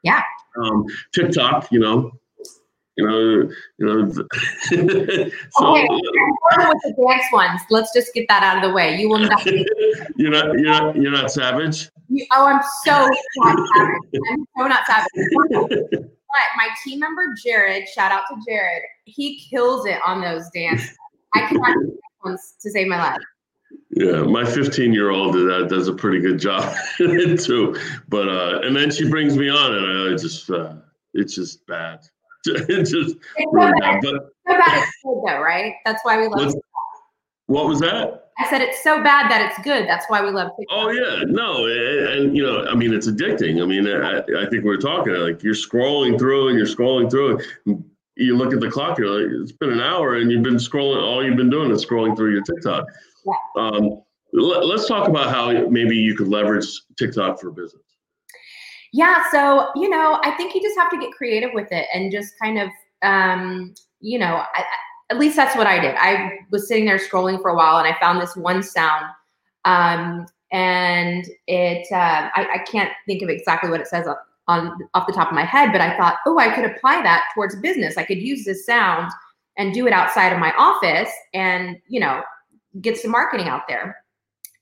Yeah. 0.02 0.22
Um, 0.62 0.86
TikTok, 1.12 1.70
you 1.70 1.80
know, 1.80 2.12
you 2.96 3.06
know, 3.06 3.50
you 3.78 3.86
know. 3.86 4.12
so, 4.12 5.76
okay, 5.76 5.88
with 5.90 6.78
the 6.82 6.94
dance 6.98 7.24
ones. 7.32 7.60
Let's 7.70 7.92
just 7.92 8.14
get 8.14 8.26
that 8.28 8.42
out 8.42 8.62
of 8.62 8.70
the 8.70 8.74
way. 8.74 8.96
You 8.96 9.08
will 9.08 9.20
not. 9.20 9.44
you're 10.16 10.30
not. 10.30 10.58
You're 10.58 10.70
not. 10.70 10.96
You're 10.96 11.12
not 11.12 11.30
savage. 11.30 11.90
You, 12.08 12.26
oh, 12.32 12.46
I'm 12.46 12.60
so 12.84 13.08
not 13.38 13.58
savage. 13.74 14.22
I'm 14.30 14.46
so 14.56 14.66
not 14.66 14.86
savage. 14.86 16.10
But 16.34 16.48
my 16.56 16.68
team 16.84 16.98
member 16.98 17.22
Jared, 17.44 17.88
shout 17.88 18.10
out 18.10 18.24
to 18.28 18.36
Jared, 18.48 18.82
he 19.04 19.38
kills 19.38 19.86
it 19.86 19.98
on 20.04 20.20
those 20.20 20.50
dance. 20.52 20.82
I 21.32 21.46
cannot 21.46 21.76
ones 22.24 22.54
to 22.60 22.70
save 22.70 22.88
my 22.88 22.98
life. 22.98 23.22
Yeah, 23.90 24.22
my 24.22 24.44
15 24.44 24.92
year 24.92 25.10
old 25.10 25.36
uh, 25.36 25.66
does 25.66 25.86
a 25.86 25.92
pretty 25.92 26.20
good 26.20 26.40
job 26.40 26.74
too. 26.96 27.76
But 28.08 28.28
uh, 28.28 28.60
and 28.62 28.74
then 28.74 28.90
she 28.90 29.08
brings 29.08 29.36
me 29.36 29.48
on, 29.48 29.74
and 29.74 30.12
I 30.12 30.16
just 30.16 30.50
uh, 30.50 30.74
it's 31.12 31.34
just 31.34 31.64
bad. 31.66 32.00
it's 32.68 32.90
just 32.90 33.16
really 33.52 33.72
so 33.72 33.80
bad. 33.80 34.00
But, 34.02 34.12
so 34.46 34.58
bad 34.58 34.82
it's 34.82 34.96
good 35.02 35.22
though, 35.26 35.40
right? 35.40 35.74
That's 35.84 36.04
why 36.04 36.20
we 36.20 36.28
love. 36.28 36.54
What 37.46 37.66
was 37.66 37.80
that? 37.80 38.32
I 38.38 38.48
said 38.50 38.62
it's 38.62 38.82
so 38.82 39.02
bad 39.02 39.30
that 39.30 39.48
it's 39.48 39.64
good. 39.64 39.86
That's 39.88 40.06
why 40.08 40.24
we 40.24 40.30
love 40.30 40.50
TikTok. 40.58 40.76
Oh 40.76 40.90
yeah, 40.90 41.22
no, 41.26 41.66
and, 41.66 42.08
and, 42.08 42.36
you 42.36 42.42
know, 42.42 42.66
I 42.66 42.74
mean, 42.74 42.92
it's 42.92 43.06
addicting. 43.08 43.62
I 43.62 43.66
mean, 43.66 43.86
I, 43.86 44.18
I 44.18 44.48
think 44.48 44.64
we 44.64 44.70
are 44.70 44.78
talking 44.78 45.12
like 45.14 45.42
you're 45.42 45.54
scrolling 45.54 46.18
through 46.18 46.48
and 46.48 46.58
you're 46.58 46.66
scrolling 46.66 47.10
through. 47.10 47.40
And 47.66 47.84
You 48.16 48.36
look 48.36 48.52
at 48.52 48.60
the 48.60 48.70
clock, 48.70 48.98
you're 48.98 49.08
like, 49.08 49.42
it's 49.42 49.52
been 49.52 49.70
an 49.70 49.80
hour, 49.80 50.16
and 50.16 50.30
you've 50.32 50.42
been 50.42 50.56
scrolling. 50.56 51.02
All 51.02 51.24
you've 51.24 51.36
been 51.36 51.50
doing 51.50 51.70
is 51.70 51.84
scrolling 51.84 52.16
through 52.16 52.32
your 52.32 52.42
TikTok. 52.42 52.86
Yeah. 53.24 53.62
Um, 53.62 54.02
let, 54.32 54.66
let's 54.66 54.88
talk 54.88 55.08
about 55.08 55.30
how 55.30 55.68
maybe 55.68 55.96
you 55.96 56.16
could 56.16 56.28
leverage 56.28 56.66
TikTok 56.98 57.40
for 57.40 57.50
business. 57.50 57.82
Yeah, 58.94 59.24
so 59.32 59.70
you 59.74 59.88
know, 59.88 60.20
I 60.22 60.30
think 60.36 60.54
you 60.54 60.62
just 60.62 60.78
have 60.78 60.88
to 60.90 60.96
get 60.96 61.10
creative 61.14 61.50
with 61.52 61.66
it 61.72 61.88
and 61.92 62.12
just 62.12 62.38
kind 62.40 62.60
of, 62.60 62.68
um, 63.02 63.74
you 63.98 64.20
know, 64.20 64.44
I, 64.54 64.64
at 65.10 65.18
least 65.18 65.34
that's 65.34 65.56
what 65.56 65.66
I 65.66 65.80
did. 65.80 65.96
I 65.96 66.38
was 66.52 66.68
sitting 66.68 66.84
there 66.84 66.98
scrolling 66.98 67.42
for 67.42 67.50
a 67.50 67.56
while, 67.56 67.78
and 67.78 67.92
I 67.92 67.98
found 67.98 68.20
this 68.20 68.36
one 68.36 68.62
sound, 68.62 69.06
um, 69.64 70.26
and 70.52 71.26
it 71.48 71.88
uh, 71.90 72.30
I, 72.36 72.46
I, 72.54 72.58
can't 72.70 72.92
think 73.04 73.20
of 73.22 73.30
exactly 73.30 73.68
what 73.68 73.80
it 73.80 73.88
says 73.88 74.06
on, 74.06 74.14
on 74.46 74.78
off 74.94 75.08
the 75.08 75.12
top 75.12 75.26
of 75.26 75.34
my 75.34 75.44
head, 75.44 75.72
but 75.72 75.80
I 75.80 75.96
thought, 75.96 76.18
oh, 76.24 76.38
I 76.38 76.54
could 76.54 76.64
apply 76.64 77.02
that 77.02 77.24
towards 77.34 77.56
business. 77.56 77.98
I 77.98 78.04
could 78.04 78.18
use 78.18 78.44
this 78.44 78.64
sound 78.64 79.10
and 79.58 79.74
do 79.74 79.88
it 79.88 79.92
outside 79.92 80.32
of 80.32 80.38
my 80.38 80.52
office, 80.56 81.10
and 81.32 81.78
you 81.88 81.98
know, 81.98 82.22
get 82.80 82.96
some 82.96 83.10
marketing 83.10 83.48
out 83.48 83.62
there. 83.66 84.03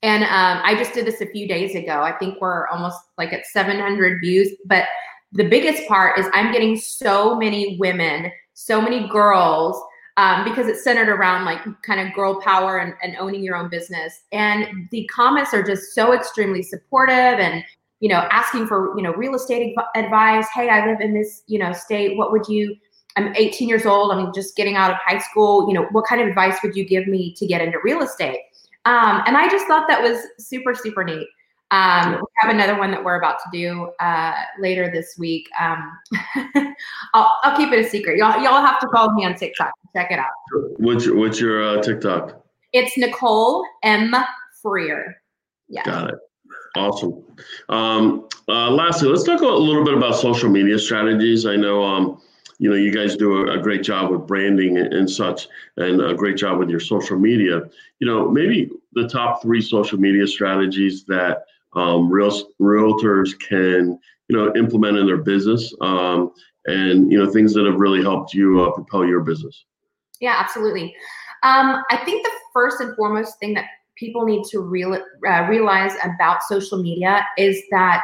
And 0.03 0.25
um, 0.25 0.61
I 0.63 0.75
just 0.77 0.93
did 0.93 1.07
this 1.07 1.21
a 1.21 1.25
few 1.27 1.47
days 1.47 1.75
ago. 1.75 2.01
I 2.01 2.11
think 2.11 2.39
we're 2.41 2.67
almost 2.67 2.99
like 3.17 3.31
at 3.31 3.45
700 3.45 4.19
views. 4.21 4.49
But 4.65 4.85
the 5.31 5.47
biggest 5.47 5.87
part 5.87 6.19
is 6.19 6.27
I'm 6.33 6.51
getting 6.51 6.75
so 6.75 7.35
many 7.35 7.77
women, 7.79 8.29
so 8.53 8.81
many 8.81 9.07
girls, 9.07 9.81
um, 10.17 10.43
because 10.43 10.67
it's 10.67 10.83
centered 10.83 11.07
around 11.09 11.45
like 11.45 11.59
kind 11.83 12.05
of 12.05 12.13
girl 12.13 12.39
power 12.41 12.79
and, 12.79 12.93
and 13.01 13.15
owning 13.17 13.43
your 13.43 13.55
own 13.55 13.69
business. 13.69 14.23
And 14.33 14.87
the 14.91 15.09
comments 15.11 15.53
are 15.53 15.63
just 15.63 15.95
so 15.95 16.13
extremely 16.13 16.61
supportive 16.61 17.39
and 17.39 17.63
you 17.99 18.09
know 18.09 18.27
asking 18.31 18.67
for 18.67 18.95
you 18.97 19.03
know 19.03 19.13
real 19.13 19.33
estate 19.33 19.73
advice. 19.95 20.47
Hey, 20.53 20.69
I 20.69 20.85
live 20.85 20.99
in 20.99 21.13
this 21.13 21.43
you 21.47 21.57
know 21.57 21.71
state. 21.71 22.17
What 22.17 22.33
would 22.33 22.47
you? 22.47 22.75
I'm 23.15 23.33
18 23.35 23.69
years 23.69 23.85
old. 23.85 24.11
I'm 24.11 24.33
just 24.33 24.55
getting 24.55 24.75
out 24.75 24.91
of 24.91 24.97
high 24.97 25.19
school. 25.19 25.67
You 25.67 25.75
know, 25.75 25.87
what 25.91 26.05
kind 26.05 26.19
of 26.21 26.27
advice 26.27 26.57
would 26.61 26.75
you 26.75 26.83
give 26.83 27.07
me 27.07 27.33
to 27.37 27.47
get 27.47 27.61
into 27.61 27.79
real 27.83 28.01
estate? 28.01 28.39
Um, 28.85 29.23
and 29.25 29.37
I 29.37 29.47
just 29.49 29.65
thought 29.67 29.87
that 29.87 30.01
was 30.01 30.19
super, 30.39 30.75
super 30.75 31.03
neat. 31.03 31.27
Um, 31.71 32.11
we 32.11 32.27
have 32.41 32.53
another 32.53 32.77
one 32.77 32.91
that 32.91 33.03
we're 33.03 33.15
about 33.15 33.39
to 33.39 33.49
do 33.51 33.91
uh, 33.99 34.35
later 34.59 34.91
this 34.91 35.15
week. 35.17 35.49
Um, 35.59 35.91
I'll, 37.15 37.33
I'll, 37.43 37.57
keep 37.57 37.71
it 37.71 37.83
a 37.83 37.89
secret. 37.89 38.17
Y'all, 38.17 38.39
y'all 38.43 38.63
have 38.63 38.79
to 38.81 38.87
follow 38.93 39.11
me 39.13 39.25
on 39.25 39.35
TikTok. 39.35 39.71
Check 39.95 40.11
it 40.11 40.19
out. 40.19 40.29
What's 40.77 41.05
your, 41.05 41.15
what's 41.15 41.39
your 41.39 41.63
uh, 41.63 41.81
TikTok? 41.81 42.45
It's 42.73 42.95
Nicole 42.95 43.65
M. 43.81 44.13
Freer. 44.61 45.15
Yeah. 45.67 45.83
Got 45.83 46.11
it. 46.11 46.19
Awesome. 46.75 47.23
Um, 47.69 48.27
uh, 48.47 48.69
lastly, 48.69 49.09
let's 49.09 49.23
talk 49.23 49.41
a 49.41 49.45
little 49.45 49.83
bit 49.83 49.95
about 49.95 50.15
social 50.15 50.49
media 50.49 50.77
strategies. 50.77 51.45
I 51.45 51.55
know 51.55 51.83
um, 51.83 52.21
you 52.59 52.69
know, 52.69 52.75
you 52.75 52.91
guys 52.91 53.15
do 53.15 53.49
a, 53.49 53.57
great 53.57 53.83
job 53.83 54.11
with 54.11 54.27
branding 54.27 54.77
and, 54.77 54.93
and, 54.93 55.09
such, 55.09 55.47
and 55.77 56.01
a 56.01 56.13
great 56.13 56.37
job 56.37 56.59
with 56.59 56.69
your 56.69 56.79
social 56.79 57.17
media. 57.17 57.61
You 57.99 58.07
know, 58.07 58.29
maybe 58.29 58.69
the 58.93 59.07
top 59.07 59.41
three 59.41 59.61
social 59.61 59.99
media 59.99 60.27
strategies 60.27 61.03
that 61.05 61.45
um, 61.75 62.09
real 62.09 62.31
realtors 62.61 63.37
can, 63.39 63.99
you 64.27 64.37
know, 64.37 64.53
implement 64.55 64.97
in 64.97 65.05
their 65.05 65.17
business, 65.17 65.73
um, 65.81 66.31
and 66.65 67.11
you 67.11 67.17
know, 67.17 67.29
things 67.29 67.53
that 67.53 67.65
have 67.65 67.79
really 67.79 68.01
helped 68.01 68.33
you 68.33 68.63
uh, 68.63 68.71
propel 68.71 69.05
your 69.05 69.21
business. 69.21 69.65
Yeah, 70.21 70.35
absolutely. 70.37 70.95
Um, 71.43 71.83
I 71.89 71.97
think 72.05 72.23
the 72.23 72.31
first 72.53 72.79
and 72.79 72.95
foremost 72.95 73.37
thing 73.39 73.53
that 73.55 73.65
people 73.97 74.25
need 74.25 74.43
to 74.45 74.59
real, 74.59 74.97
uh, 75.27 75.47
realize 75.49 75.91
about 76.03 76.43
social 76.43 76.81
media 76.81 77.25
is 77.37 77.61
that 77.71 78.03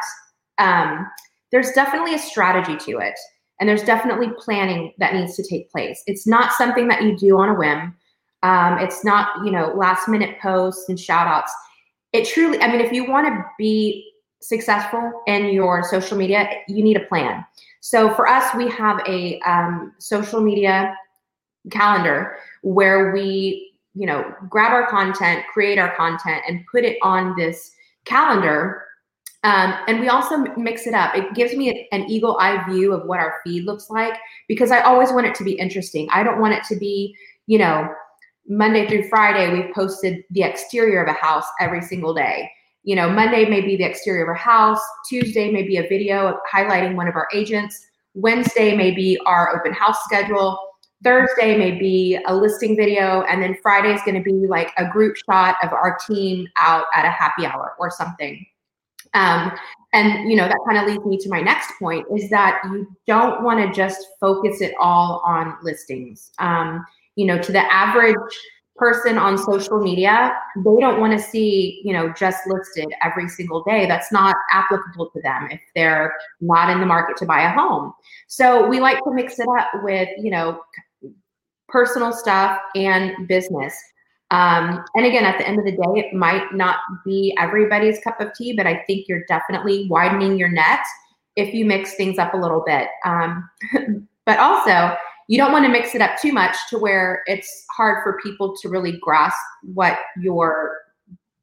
um, 0.58 1.06
there's 1.50 1.70
definitely 1.72 2.14
a 2.14 2.18
strategy 2.18 2.76
to 2.76 2.98
it. 2.98 3.14
And 3.60 3.68
there's 3.68 3.84
definitely 3.84 4.28
planning 4.38 4.94
that 4.98 5.14
needs 5.14 5.36
to 5.36 5.42
take 5.46 5.70
place. 5.70 6.02
It's 6.06 6.26
not 6.26 6.52
something 6.54 6.88
that 6.88 7.02
you 7.02 7.16
do 7.16 7.38
on 7.38 7.50
a 7.50 7.54
whim. 7.54 7.94
Um, 8.42 8.78
it's 8.78 9.04
not, 9.04 9.44
you 9.44 9.52
know, 9.52 9.74
last 9.76 10.08
minute 10.08 10.40
posts 10.40 10.88
and 10.88 10.98
shout 10.98 11.26
outs. 11.26 11.52
It 12.12 12.26
truly, 12.26 12.60
I 12.60 12.72
mean, 12.72 12.80
if 12.80 12.90
you 12.90 13.08
want 13.08 13.28
to 13.28 13.44
be 13.58 14.10
successful 14.40 15.22
in 15.26 15.50
your 15.50 15.84
social 15.84 16.16
media, 16.16 16.48
you 16.66 16.82
need 16.82 16.96
a 16.96 17.04
plan. 17.06 17.44
So 17.80 18.12
for 18.14 18.26
us, 18.26 18.54
we 18.56 18.68
have 18.70 19.00
a 19.06 19.38
um, 19.40 19.92
social 19.98 20.40
media 20.40 20.96
calendar 21.70 22.38
where 22.62 23.12
we, 23.12 23.72
you 23.94 24.06
know, 24.06 24.34
grab 24.48 24.72
our 24.72 24.88
content, 24.88 25.44
create 25.52 25.78
our 25.78 25.94
content, 25.94 26.42
and 26.48 26.64
put 26.70 26.84
it 26.84 26.96
on 27.02 27.36
this 27.36 27.72
calendar 28.06 28.84
um, 29.42 29.74
and 29.88 30.00
we 30.00 30.08
also 30.08 30.36
mix 30.56 30.86
it 30.86 30.92
up. 30.92 31.14
It 31.16 31.32
gives 31.34 31.54
me 31.54 31.88
an 31.92 32.10
eagle 32.10 32.36
eye 32.38 32.62
view 32.70 32.92
of 32.92 33.06
what 33.06 33.20
our 33.20 33.40
feed 33.42 33.64
looks 33.64 33.88
like 33.88 34.14
because 34.48 34.70
I 34.70 34.80
always 34.80 35.12
want 35.12 35.26
it 35.26 35.34
to 35.36 35.44
be 35.44 35.52
interesting. 35.52 36.08
I 36.10 36.22
don't 36.22 36.40
want 36.40 36.54
it 36.54 36.64
to 36.64 36.76
be, 36.76 37.14
you 37.46 37.58
know, 37.58 37.88
Monday 38.48 38.86
through 38.88 39.08
Friday, 39.08 39.52
we've 39.52 39.72
posted 39.74 40.24
the 40.30 40.42
exterior 40.42 41.02
of 41.02 41.08
a 41.08 41.18
house 41.18 41.46
every 41.60 41.80
single 41.80 42.12
day. 42.12 42.50
You 42.82 42.96
know, 42.96 43.08
Monday 43.08 43.48
may 43.48 43.60
be 43.60 43.76
the 43.76 43.84
exterior 43.84 44.30
of 44.30 44.36
a 44.36 44.38
house, 44.38 44.80
Tuesday 45.08 45.50
may 45.50 45.62
be 45.62 45.76
a 45.76 45.88
video 45.88 46.38
highlighting 46.52 46.94
one 46.94 47.08
of 47.08 47.14
our 47.14 47.28
agents, 47.32 47.86
Wednesday 48.14 48.74
may 48.74 48.90
be 48.90 49.18
our 49.24 49.54
open 49.56 49.72
house 49.72 50.02
schedule, 50.04 50.58
Thursday 51.04 51.56
may 51.56 51.78
be 51.78 52.18
a 52.26 52.34
listing 52.34 52.76
video, 52.76 53.22
and 53.22 53.42
then 53.42 53.56
Friday 53.62 53.94
is 53.94 54.02
going 54.02 54.16
to 54.16 54.22
be 54.22 54.46
like 54.46 54.72
a 54.76 54.88
group 54.88 55.16
shot 55.16 55.56
of 55.62 55.72
our 55.72 55.98
team 56.06 56.46
out 56.56 56.84
at 56.94 57.04
a 57.04 57.10
happy 57.10 57.46
hour 57.46 57.74
or 57.78 57.90
something. 57.90 58.44
Um, 59.14 59.52
and 59.92 60.30
you 60.30 60.36
know 60.36 60.46
that 60.46 60.58
kind 60.68 60.78
of 60.78 60.86
leads 60.86 61.04
me 61.04 61.18
to 61.18 61.28
my 61.28 61.40
next 61.40 61.72
point 61.78 62.06
is 62.14 62.30
that 62.30 62.60
you 62.64 62.86
don't 63.06 63.42
want 63.42 63.58
to 63.58 63.74
just 63.74 64.06
focus 64.20 64.60
it 64.60 64.74
all 64.78 65.22
on 65.24 65.56
listings. 65.62 66.30
Um, 66.38 66.86
you 67.16 67.26
know, 67.26 67.38
to 67.38 67.52
the 67.52 67.72
average 67.72 68.16
person 68.76 69.18
on 69.18 69.36
social 69.36 69.78
media, 69.78 70.32
they 70.56 70.80
don't 70.80 71.00
want 71.00 71.12
to 71.12 71.18
see, 71.18 71.82
you 71.84 71.92
know, 71.92 72.12
just 72.14 72.38
listed 72.46 72.86
every 73.04 73.28
single 73.28 73.62
day. 73.64 73.86
That's 73.86 74.10
not 74.10 74.34
applicable 74.50 75.10
to 75.10 75.20
them 75.20 75.48
if 75.50 75.60
they're 75.74 76.14
not 76.40 76.70
in 76.70 76.80
the 76.80 76.86
market 76.86 77.18
to 77.18 77.26
buy 77.26 77.42
a 77.42 77.52
home. 77.52 77.92
So 78.26 78.66
we 78.66 78.80
like 78.80 78.96
to 79.04 79.12
mix 79.12 79.38
it 79.38 79.46
up 79.58 79.68
with, 79.82 80.08
you 80.18 80.30
know, 80.30 80.62
personal 81.68 82.12
stuff 82.12 82.58
and 82.74 83.28
business. 83.28 83.78
Um, 84.30 84.84
and 84.94 85.06
again, 85.06 85.24
at 85.24 85.38
the 85.38 85.46
end 85.46 85.58
of 85.58 85.64
the 85.64 85.72
day, 85.72 86.00
it 86.00 86.14
might 86.14 86.54
not 86.54 86.78
be 87.04 87.34
everybody's 87.38 87.98
cup 88.00 88.20
of 88.20 88.32
tea, 88.34 88.54
but 88.56 88.66
I 88.66 88.84
think 88.86 89.08
you're 89.08 89.24
definitely 89.26 89.88
widening 89.88 90.38
your 90.38 90.48
net 90.48 90.80
if 91.36 91.52
you 91.52 91.64
mix 91.64 91.94
things 91.94 92.18
up 92.18 92.34
a 92.34 92.36
little 92.36 92.62
bit. 92.64 92.88
Um, 93.04 93.48
but 94.26 94.38
also, 94.38 94.96
you 95.26 95.36
don't 95.36 95.52
want 95.52 95.64
to 95.64 95.70
mix 95.70 95.94
it 95.94 96.00
up 96.00 96.20
too 96.20 96.32
much 96.32 96.56
to 96.70 96.78
where 96.78 97.22
it's 97.26 97.64
hard 97.70 98.02
for 98.02 98.18
people 98.22 98.56
to 98.56 98.68
really 98.68 98.98
grasp 99.00 99.38
what 99.62 99.98
your 100.20 100.78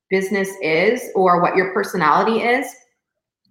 business 0.10 0.50
is 0.62 1.10
or 1.16 1.42
what 1.42 1.56
your 1.56 1.74
personality 1.74 2.42
is. 2.42 2.68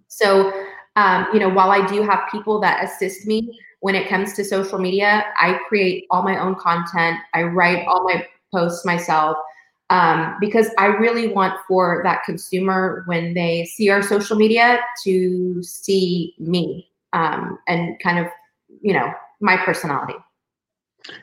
So, 0.07 0.65
um, 0.95 1.27
you 1.33 1.39
know, 1.39 1.49
while 1.49 1.71
I 1.71 1.85
do 1.85 2.01
have 2.01 2.29
people 2.31 2.59
that 2.61 2.83
assist 2.83 3.27
me 3.27 3.59
when 3.81 3.95
it 3.95 4.09
comes 4.09 4.33
to 4.33 4.43
social 4.43 4.79
media, 4.79 5.25
I 5.37 5.59
create 5.67 6.05
all 6.09 6.23
my 6.23 6.39
own 6.39 6.55
content. 6.55 7.17
I 7.33 7.43
write 7.43 7.87
all 7.87 8.03
my 8.03 8.25
posts 8.57 8.85
myself 8.85 9.37
um, 9.89 10.35
because 10.39 10.67
I 10.77 10.87
really 10.87 11.29
want 11.29 11.53
for 11.67 12.01
that 12.03 12.23
consumer 12.25 13.03
when 13.05 13.33
they 13.33 13.65
see 13.65 13.89
our 13.89 14.01
social 14.01 14.35
media 14.35 14.79
to 15.03 15.63
see 15.63 16.35
me 16.39 16.89
um, 17.13 17.57
and 17.67 17.97
kind 17.99 18.19
of, 18.19 18.27
you 18.81 18.93
know, 18.93 19.11
my 19.39 19.57
personality. 19.57 20.15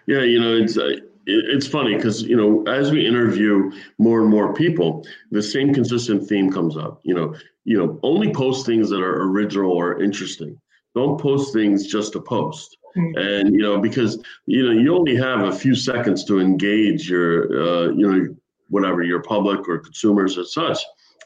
Yeah, 0.07 0.23
you 0.23 0.41
know, 0.41 0.57
it's 0.57 0.79
uh, 0.79 0.97
it's 1.27 1.67
funny 1.67 1.97
because 1.97 2.23
you 2.23 2.37
know 2.37 2.63
as 2.73 2.91
we 2.91 3.07
interview 3.07 3.71
more 3.99 4.21
and 4.23 4.31
more 4.31 4.55
people, 4.55 5.07
the 5.31 5.43
same 5.43 5.75
consistent 5.75 6.27
theme 6.27 6.51
comes 6.51 6.77
up. 6.77 7.01
You 7.03 7.15
know, 7.15 7.35
you 7.65 7.77
know, 7.77 7.99
only 8.03 8.33
post 8.33 8.65
things 8.65 8.89
that 8.91 9.03
are 9.03 9.23
original 9.25 9.73
or 9.73 10.03
interesting. 10.03 10.59
Don't 10.95 11.21
post 11.21 11.53
things 11.53 11.87
just 11.87 12.13
to 12.13 12.21
post. 12.21 12.79
Mm-hmm. 12.97 13.19
And 13.19 13.55
you 13.55 13.63
know, 13.63 13.81
because 13.81 14.23
you 14.47 14.65
know, 14.65 14.81
you 14.81 14.95
only 14.95 15.17
have 15.17 15.41
a 15.41 15.53
few 15.53 15.75
seconds 15.75 16.25
to 16.25 16.41
engage 16.41 17.09
your, 17.09 17.45
uh, 17.63 17.89
you 17.91 18.11
know, 18.11 18.37
whatever 18.69 19.03
your 19.03 19.23
public 19.23 19.69
or 19.69 19.79
consumers 19.79 20.39
as 20.39 20.53
such. 20.53 20.79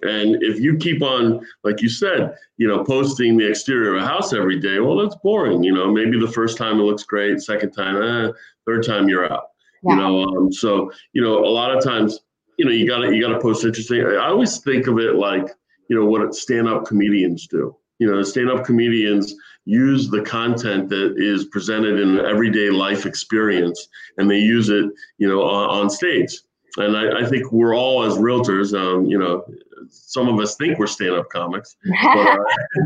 And 0.02 0.42
if 0.42 0.60
you 0.60 0.76
keep 0.76 1.02
on, 1.02 1.44
like 1.64 1.82
you 1.82 1.88
said, 1.88 2.34
you 2.56 2.68
know, 2.68 2.84
posting 2.84 3.36
the 3.36 3.48
exterior 3.48 3.96
of 3.96 4.02
a 4.02 4.06
house 4.06 4.32
every 4.32 4.60
day, 4.60 4.78
well, 4.78 4.96
that's 4.96 5.16
boring. 5.24 5.64
You 5.64 5.72
know, 5.72 5.92
maybe 5.92 6.18
the 6.20 6.30
first 6.30 6.56
time 6.56 6.78
it 6.78 6.84
looks 6.84 7.02
great, 7.02 7.40
second 7.40 7.72
time, 7.72 8.00
eh, 8.02 8.32
third 8.64 8.86
time 8.86 9.08
you're 9.08 9.30
out. 9.30 9.48
Yeah. 9.82 9.90
You 9.92 9.96
know, 9.96 10.22
um, 10.24 10.52
so 10.52 10.92
you 11.12 11.22
know, 11.22 11.44
a 11.44 11.50
lot 11.50 11.76
of 11.76 11.82
times, 11.82 12.20
you 12.58 12.64
know, 12.64 12.70
you 12.70 12.86
gotta 12.86 13.14
you 13.14 13.20
gotta 13.20 13.40
post 13.40 13.64
interesting. 13.64 14.04
I 14.04 14.28
always 14.28 14.58
think 14.58 14.86
of 14.86 14.98
it 14.98 15.16
like, 15.16 15.48
you 15.88 15.98
know, 15.98 16.06
what 16.06 16.34
stand-up 16.34 16.86
comedians 16.86 17.46
do. 17.46 17.76
You 17.98 18.10
know, 18.10 18.22
stand-up 18.22 18.64
comedians 18.64 19.34
use 19.64 20.08
the 20.08 20.22
content 20.22 20.88
that 20.88 21.14
is 21.16 21.44
presented 21.46 22.00
in 22.00 22.18
everyday 22.20 22.70
life 22.70 23.06
experience, 23.06 23.88
and 24.16 24.30
they 24.30 24.38
use 24.38 24.68
it, 24.70 24.90
you 25.18 25.28
know, 25.28 25.42
on, 25.42 25.68
on 25.68 25.90
stage. 25.90 26.38
And 26.78 26.96
I, 26.96 27.20
I, 27.20 27.26
think 27.26 27.50
we're 27.50 27.74
all 27.74 28.04
as 28.04 28.14
realtors, 28.14 28.78
um, 28.78 29.06
you 29.06 29.18
know, 29.18 29.44
some 29.90 30.28
of 30.28 30.38
us 30.38 30.54
think 30.56 30.78
we're 30.78 30.86
stand-up 30.86 31.28
comics, 31.30 31.76
but 31.84 32.26
uh, 32.28 32.38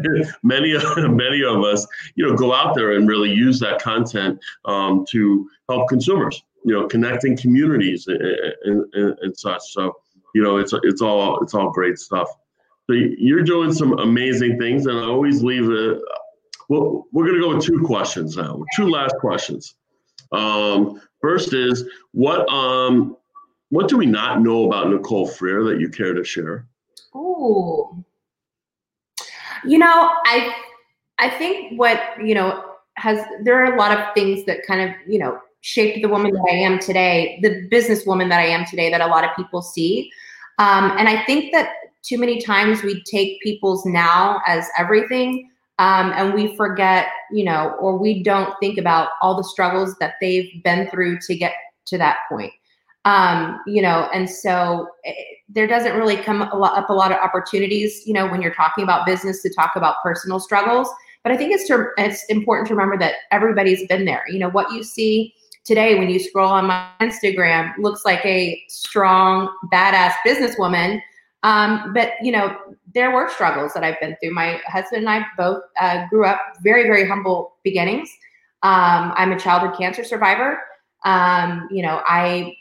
many 0.42 0.75
many 0.96 1.44
of 1.44 1.62
us, 1.62 1.87
you 2.14 2.27
know, 2.27 2.35
go 2.35 2.53
out 2.53 2.75
there 2.75 2.92
and 2.92 3.09
really 3.09 3.31
use 3.31 3.59
that 3.61 3.81
content 3.81 4.40
um, 4.64 5.05
to 5.11 5.48
help 5.68 5.88
consumers, 5.88 6.42
you 6.64 6.72
know, 6.72 6.87
connecting 6.87 7.37
communities 7.37 8.07
and, 8.07 8.20
and, 8.64 8.94
and, 8.94 9.18
and, 9.20 9.37
such. 9.37 9.62
So, 9.72 9.94
you 10.35 10.42
know, 10.42 10.57
it's 10.57 10.72
it's 10.85 11.03
all 11.03 11.40
it's 11.42 11.55
all 11.55 11.70
great 11.70 11.98
stuff. 11.98 12.29
So 12.93 12.99
you're 12.99 13.43
doing 13.43 13.73
some 13.73 13.99
amazing 13.99 14.59
things, 14.59 14.85
and 14.85 14.99
I 14.99 15.05
always 15.05 15.43
leave 15.43 15.71
it. 15.71 15.99
Well, 16.69 17.07
we're 17.11 17.25
going 17.25 17.37
to 17.37 17.41
go 17.41 17.55
with 17.55 17.65
two 17.65 17.81
questions 17.81 18.37
now. 18.37 18.63
Two 18.77 18.87
last 18.87 19.17
questions. 19.19 19.77
Um, 20.31 21.01
first 21.23 21.55
is 21.55 21.89
what 22.13 22.47
um, 22.53 23.17
what 23.71 23.89
do 23.89 23.97
we 23.97 24.05
not 24.05 24.43
know 24.43 24.67
about 24.67 24.91
Nicole 24.91 25.27
Freer 25.27 25.65
that 25.65 25.81
you 25.81 25.89
care 25.89 26.13
to 26.13 26.23
share? 26.23 26.67
Oh, 27.15 28.05
You 29.65 29.79
know, 29.79 30.11
I 30.27 30.55
I 31.19 31.31
think 31.31 31.79
what, 31.79 31.99
you 32.23 32.35
know, 32.35 32.63
has 32.97 33.25
there 33.43 33.65
are 33.65 33.75
a 33.75 33.79
lot 33.79 33.99
of 33.99 34.13
things 34.13 34.45
that 34.45 34.67
kind 34.67 34.91
of, 34.91 34.95
you 35.11 35.19
know, 35.19 35.39
shaped 35.63 36.03
the 36.03 36.11
woman 36.11 36.33
that 36.33 36.45
I 36.51 36.57
am 36.57 36.79
today, 36.79 37.39
the 37.43 37.69
businesswoman 37.73 38.29
that 38.29 38.41
I 38.41 38.49
am 38.49 38.67
today 38.67 38.91
that 38.91 39.01
a 39.01 39.07
lot 39.07 39.25
of 39.25 39.31
people 39.35 39.63
see. 39.63 40.11
Um, 40.59 40.95
and 40.99 41.09
I 41.09 41.25
think 41.25 41.53
that 41.53 41.71
too 42.03 42.19
many 42.19 42.41
times 42.41 42.83
we 42.83 43.03
take 43.05 43.41
people's 43.43 43.85
now 43.87 44.41
as 44.47 44.69
everything 44.79 45.49
um, 45.79 46.12
and 46.15 46.35
we 46.35 46.57
forget, 46.57 47.09
you 47.31 47.45
know, 47.45 47.75
or 47.81 47.97
we 47.97 48.23
don't 48.23 48.55
think 48.61 48.79
about 48.79 49.11
all 49.21 49.37
the 49.37 49.45
struggles 49.45 49.97
that 49.99 50.15
they've 50.21 50.62
been 50.62 50.88
through 50.91 51.19
to 51.21 51.35
get 51.35 51.55
to 51.87 51.99
that 51.99 52.19
point 52.29 52.53
um, 53.05 53.61
you 53.67 53.83
know, 53.83 54.09
and 54.15 54.29
so 54.29 54.88
it, 55.05 55.17
eh, 55.19 55.23
there 55.49 55.67
doesn't 55.67 55.97
really 55.97 56.17
come 56.17 56.43
a 56.43 56.57
lot, 56.57 56.79
up 56.79 56.88
a 56.88 56.93
lot 56.93 57.11
of 57.11 57.19
opportunities, 57.19 58.07
you 58.07 58.15
know, 58.15 58.27
when 58.27 58.41
you're 58.41 58.55
talking 58.55 58.85
about 58.85 59.05
business 59.05 59.43
to 59.43 59.53
talk 59.53 59.73
about 59.77 59.97
personal 60.03 60.41
struggles. 60.41 60.88
But 61.23 61.33
I 61.33 61.37
think 61.37 61.53
it's 61.53 61.67
to, 61.69 61.88
it's 61.99 62.25
important 62.31 62.69
to 62.69 62.75
remember 62.75 62.97
that 62.99 63.17
everybody's 63.31 63.87
been 63.87 64.07
there. 64.07 64.25
You 64.29 64.38
know, 64.38 64.49
what 64.49 64.73
you 64.73 64.83
see 64.83 65.35
today 65.65 65.99
when 65.99 66.09
you 66.09 66.19
scroll 66.19 66.51
on 66.51 66.67
my 66.67 66.88
Instagram 67.01 67.73
looks 67.79 68.05
like 68.05 68.25
a 68.25 68.62
strong, 68.69 69.55
badass 69.73 70.15
businesswoman. 70.27 71.03
Um, 71.43 71.93
but 71.93 72.13
you 72.23 72.33
know, 72.33 72.57
there 72.95 73.11
were 73.11 73.29
struggles 73.29 73.73
that 73.75 73.83
I've 73.83 74.01
been 74.01 74.17
through. 74.23 74.35
My 74.35 74.61
husband 74.67 75.07
and 75.07 75.11
I 75.11 75.27
both 75.37 75.63
uh, 75.81 76.07
grew 76.09 76.27
up 76.27 76.41
very, 76.63 76.85
very 76.85 77.07
humble 77.07 77.57
beginnings. 77.65 78.09
Um, 78.63 79.13
I'm 79.17 79.33
a 79.33 79.39
childhood 79.39 79.77
cancer 79.77 80.05
survivor. 80.05 80.61
Um, 81.05 81.69
you 81.71 81.83
know, 81.83 82.01
I 82.07 82.55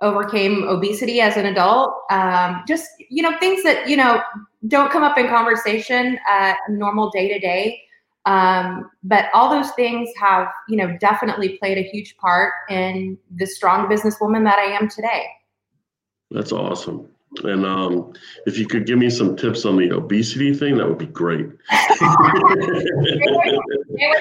overcame 0.00 0.64
obesity 0.64 1.20
as 1.20 1.36
an 1.36 1.46
adult. 1.46 1.94
Um, 2.10 2.64
just 2.66 2.88
you 3.08 3.22
know 3.22 3.38
things 3.38 3.62
that 3.62 3.88
you 3.88 3.96
know 3.96 4.20
don't 4.66 4.90
come 4.90 5.04
up 5.04 5.16
in 5.16 5.28
conversation 5.28 6.18
uh, 6.28 6.54
normal 6.70 7.10
day 7.10 7.28
to 7.28 7.38
day. 7.38 7.82
But 9.04 9.26
all 9.32 9.48
those 9.48 9.70
things 9.72 10.10
have 10.20 10.48
you 10.68 10.76
know 10.76 10.96
definitely 10.98 11.56
played 11.58 11.78
a 11.78 11.82
huge 11.82 12.16
part 12.16 12.52
in 12.68 13.16
the 13.36 13.46
strong 13.46 13.88
businesswoman 13.88 14.42
that 14.44 14.58
I 14.58 14.72
am 14.72 14.88
today. 14.88 15.26
That's 16.32 16.52
awesome. 16.52 17.08
And 17.44 17.64
um, 17.64 18.12
if 18.46 18.58
you 18.58 18.66
could 18.66 18.86
give 18.86 18.98
me 18.98 19.10
some 19.10 19.36
tips 19.36 19.64
on 19.64 19.76
the 19.76 19.94
obesity 19.94 20.54
thing, 20.54 20.78
that 20.78 20.88
would 20.88 20.98
be 20.98 21.06
great. 21.06 21.46
Stay 21.70 22.06
away 22.06 23.58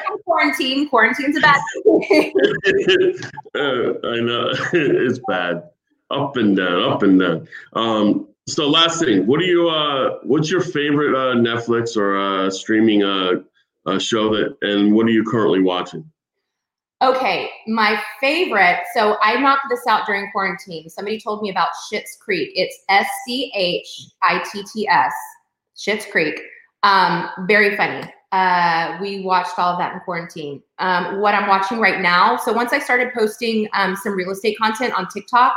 from 0.06 0.20
quarantine. 0.24 0.89
Quarantine's 0.89 1.38
a 1.38 1.41
bad 1.41 1.62
thing. 1.84 2.34
uh, 3.56 4.08
I 4.08 4.20
know 4.20 4.52
it's 4.74 5.20
bad. 5.28 5.70
Up 6.10 6.38
and 6.38 6.56
down, 6.56 6.84
up 6.84 7.04
and 7.04 7.20
down. 7.20 7.48
Um, 7.74 8.28
so 8.48 8.70
last 8.70 9.00
thing, 9.00 9.28
what 9.28 9.39
do 9.41 9.46
you? 9.46 9.70
Uh, 9.70 10.20
what's 10.24 10.50
your 10.50 10.62
favorite 10.62 11.15
uh, 11.15 11.36
Netflix 11.36 11.98
or 11.98 12.17
uh, 12.17 12.50
streaming 12.50 13.04
uh, 13.04 13.41
uh, 13.86 14.00
show 14.00 14.34
that? 14.34 14.58
And 14.62 14.93
what 14.93 15.06
are 15.06 15.12
you 15.12 15.26
currently 15.26 15.62
watching? 15.62 16.10
Okay, 17.00 17.52
my 17.68 18.02
favorite. 18.20 18.80
So 18.96 19.18
I 19.22 19.40
knocked 19.40 19.68
this 19.70 19.86
out 19.88 20.08
during 20.08 20.32
quarantine. 20.32 20.90
Somebody 20.90 21.20
told 21.20 21.44
me 21.44 21.52
about 21.52 21.70
Schitt's 21.92 22.18
Creek. 22.20 22.50
It's 22.56 22.76
S 22.90 23.08
C 23.26 23.52
H 23.56 24.08
I 24.24 24.44
T 24.52 24.64
T 24.74 24.88
S, 24.88 25.14
Schitt's 25.76 26.08
Creek. 26.12 26.42
Um, 26.82 27.30
very 27.48 27.78
funny. 27.78 28.12
Uh, 28.32 28.98
we 29.00 29.24
watched 29.24 29.60
all 29.60 29.74
of 29.74 29.80
that 29.80 29.94
in 29.94 30.00
quarantine. 30.02 30.62
Um, 30.80 31.22
what 31.22 31.36
I'm 31.36 31.48
watching 31.48 31.80
right 31.80 32.02
now. 32.02 32.36
So 32.36 32.52
once 32.52 32.74
I 32.74 32.80
started 32.80 33.14
posting 33.14 33.70
um, 33.74 33.96
some 33.96 34.14
real 34.14 34.32
estate 34.32 34.58
content 34.58 34.94
on 34.98 35.08
TikTok, 35.08 35.54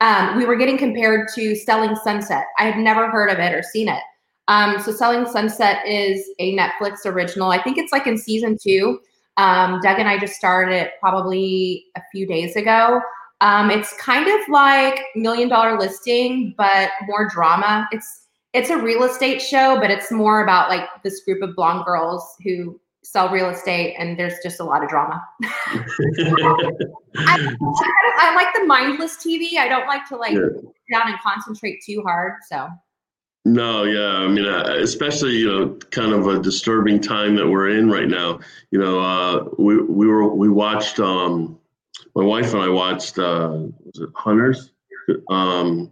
um, 0.00 0.36
we 0.36 0.46
were 0.46 0.56
getting 0.56 0.78
compared 0.78 1.28
to 1.34 1.56
Selling 1.56 1.96
Sunset. 1.96 2.46
I 2.58 2.70
had 2.70 2.78
never 2.78 3.10
heard 3.10 3.30
of 3.30 3.40
it 3.40 3.52
or 3.52 3.64
seen 3.64 3.88
it. 3.88 4.02
Um, 4.46 4.80
so 4.80 4.92
Selling 4.92 5.26
Sunset 5.26 5.84
is 5.86 6.24
a 6.38 6.56
Netflix 6.56 7.04
original. 7.04 7.50
I 7.50 7.60
think 7.60 7.78
it's 7.78 7.92
like 7.92 8.06
in 8.06 8.16
season 8.16 8.56
two. 8.62 9.00
Um, 9.38 9.80
Doug 9.80 9.98
and 10.00 10.08
I 10.08 10.18
just 10.18 10.34
started 10.34 10.74
it 10.74 10.92
probably 11.00 11.86
a 11.96 12.02
few 12.12 12.26
days 12.26 12.56
ago. 12.56 13.00
Um, 13.40 13.70
it's 13.70 13.96
kind 13.96 14.26
of 14.28 14.48
like 14.48 15.00
Million 15.14 15.48
Dollar 15.48 15.78
Listing, 15.78 16.54
but 16.58 16.90
more 17.06 17.28
drama. 17.32 17.88
It's 17.92 18.26
it's 18.52 18.70
a 18.70 18.76
real 18.76 19.04
estate 19.04 19.40
show, 19.40 19.78
but 19.80 19.90
it's 19.90 20.10
more 20.10 20.42
about 20.42 20.68
like 20.68 20.88
this 21.04 21.22
group 21.22 21.40
of 21.42 21.54
blonde 21.54 21.84
girls 21.84 22.34
who 22.42 22.80
sell 23.04 23.30
real 23.30 23.48
estate, 23.48 23.94
and 23.96 24.18
there's 24.18 24.34
just 24.42 24.58
a 24.58 24.64
lot 24.64 24.82
of 24.82 24.88
drama. 24.88 25.24
I, 27.16 27.56
I, 28.18 28.34
like 28.34 28.48
the 28.54 28.64
mindless 28.66 29.16
TV. 29.16 29.56
I 29.56 29.68
don't 29.68 29.86
like 29.86 30.08
to 30.08 30.16
like 30.16 30.32
yeah. 30.32 30.48
down 30.90 31.08
and 31.12 31.18
concentrate 31.22 31.80
too 31.86 32.02
hard. 32.02 32.32
So. 32.48 32.68
No, 33.48 33.84
yeah, 33.84 34.18
I 34.18 34.28
mean, 34.28 34.44
uh, 34.44 34.76
especially 34.80 35.36
you 35.36 35.46
know, 35.46 35.78
kind 35.90 36.12
of 36.12 36.26
a 36.26 36.38
disturbing 36.38 37.00
time 37.00 37.34
that 37.36 37.48
we're 37.48 37.70
in 37.70 37.90
right 37.90 38.08
now. 38.08 38.40
You 38.70 38.78
know, 38.78 39.00
uh, 39.00 39.48
we 39.58 39.80
we 39.80 40.06
were 40.06 40.28
we 40.34 40.50
watched. 40.50 41.00
Um, 41.00 41.58
my 42.14 42.24
wife 42.24 42.52
and 42.52 42.62
I 42.62 42.68
watched. 42.68 43.18
Uh, 43.18 43.68
was 43.84 44.00
it 44.00 44.10
Hunters? 44.14 44.72
Um, 45.30 45.90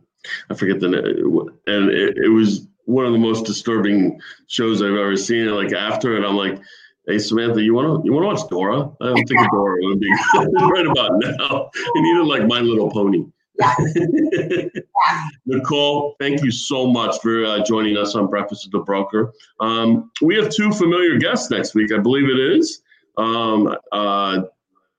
I 0.50 0.54
forget 0.54 0.80
the 0.80 0.88
name, 0.88 1.48
and 1.66 1.90
it, 1.90 2.18
it 2.18 2.28
was 2.28 2.68
one 2.84 3.06
of 3.06 3.12
the 3.12 3.18
most 3.18 3.46
disturbing 3.46 4.20
shows 4.48 4.82
I've 4.82 4.90
ever 4.90 5.16
seen. 5.16 5.46
Like 5.46 5.72
after 5.72 6.14
it, 6.14 6.28
I'm 6.28 6.36
like, 6.36 6.60
Hey 7.06 7.18
Samantha, 7.18 7.62
you 7.62 7.72
wanna 7.72 8.04
you 8.04 8.12
wanna 8.12 8.26
watch 8.26 8.46
Dora? 8.50 8.90
I 9.00 9.06
don't 9.06 9.24
think 9.26 9.50
Dora 9.50 9.78
would 9.80 10.00
be 10.00 10.12
right 10.34 10.86
about 10.86 11.12
now. 11.20 11.70
You 11.94 12.02
needed 12.02 12.26
like 12.26 12.46
My 12.46 12.60
Little 12.60 12.90
Pony. 12.90 13.24
Nicole, 15.46 16.16
thank 16.20 16.42
you 16.42 16.50
so 16.50 16.86
much 16.86 17.20
for 17.20 17.44
uh, 17.44 17.64
joining 17.64 17.96
us 17.96 18.14
on 18.14 18.26
Breakfast 18.26 18.66
with 18.66 18.72
the 18.72 18.80
Broker. 18.80 19.32
Um, 19.60 20.10
we 20.22 20.36
have 20.36 20.50
two 20.50 20.72
familiar 20.72 21.18
guests 21.18 21.50
next 21.50 21.74
week, 21.74 21.92
I 21.92 21.98
believe 21.98 22.28
it 22.28 22.38
is. 22.38 22.82
Um, 23.16 23.76
uh, 23.92 24.42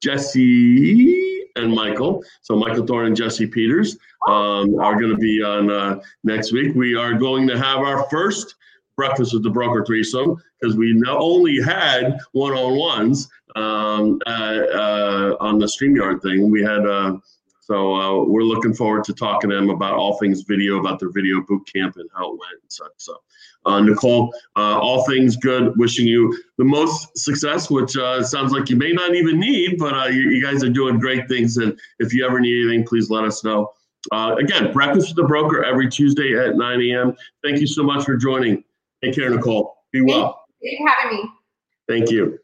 Jesse 0.02 1.46
and 1.56 1.74
Michael. 1.74 2.24
So 2.42 2.56
Michael 2.56 2.86
Thorne 2.86 3.08
and 3.08 3.16
Jesse 3.16 3.48
Peters 3.48 3.98
um, 4.28 4.80
are 4.80 5.00
going 5.00 5.12
to 5.12 5.18
be 5.18 5.44
on 5.44 5.72
uh, 5.72 6.00
next 6.24 6.52
week. 6.52 6.76
We 6.76 6.96
are 6.96 7.14
going 7.14 7.48
to 7.48 7.58
have 7.58 7.80
our 7.80 8.08
first 8.10 8.56
breakfast 8.96 9.34
with 9.34 9.44
the 9.44 9.50
broker 9.50 9.86
threesome 9.86 10.42
because 10.60 10.76
we 10.76 10.94
not 10.94 11.18
only 11.18 11.62
had 11.62 12.18
one-on-ones 12.32 13.30
um, 13.56 14.20
uh, 14.26 14.30
uh, 14.30 15.38
on 15.40 15.60
the 15.60 15.66
StreamYard 15.66 16.22
thing, 16.22 16.52
we 16.52 16.64
had. 16.64 16.86
Uh, 16.86 17.18
so 17.68 17.96
uh, 17.96 18.24
we're 18.24 18.44
looking 18.44 18.74
forward 18.74 19.04
to 19.04 19.14
talking 19.14 19.50
to 19.50 19.56
them 19.58 19.70
about 19.70 19.94
all 19.94 20.18
things 20.20 20.44
video, 20.44 20.80
about 20.80 21.02
their 21.02 21.10
video 21.10 21.42
boot 21.42 21.68
camp 21.72 21.98
and 21.98 22.10
how 22.16 22.28
it 22.32 22.40
went 22.40 22.62
and 22.62 22.72
such. 22.72 22.94
So, 22.96 23.18
uh, 23.66 23.82
Nicole, 23.82 24.34
uh, 24.56 24.80
all 24.80 25.04
things 25.04 25.36
good. 25.36 25.74
Wishing 25.76 26.08
you 26.08 26.34
the 26.58 26.64
most 26.64 27.18
success, 27.18 27.70
which 27.70 27.98
uh, 27.98 28.24
sounds 28.24 28.54
like 28.54 28.70
you 28.70 28.78
may 28.78 28.94
not 28.94 29.16
even 29.16 29.38
need, 29.38 29.80
but 29.80 29.94
uh, 29.94 30.06
you, 30.06 30.30
you, 30.30 30.42
guys 30.42 30.64
are 30.64 30.70
doing 30.70 30.98
great 30.98 31.28
things. 31.28 31.58
And 31.58 31.78
if 32.00 32.14
you 32.14 32.26
ever 32.26 32.40
need 32.40 32.64
anything, 32.64 32.88
please 32.88 33.10
let 33.10 33.26
us 33.26 33.44
know. 33.44 33.70
Uh, 34.14 34.38
again, 34.40 34.72
breakfast 34.72 35.10
with 35.10 35.18
the 35.18 35.28
broker 35.28 35.66
every 35.66 35.90
Tuesday 35.90 36.40
at 36.40 36.56
9 36.56 36.82
a.m. 36.84 37.14
Thank 37.44 37.60
you 37.60 37.68
so 37.68 37.84
much 37.84 38.06
for 38.06 38.16
joining. 38.16 38.64
Take 39.04 39.16
care, 39.16 39.30
Nicole. 39.30 39.76
Be 39.92 40.00
well. 40.00 40.46
Thank 40.64 40.80
you 40.80 40.86
for 40.86 40.90
having 40.90 41.18
me. 41.18 41.30
Thank 41.90 42.12
you. 42.12 42.40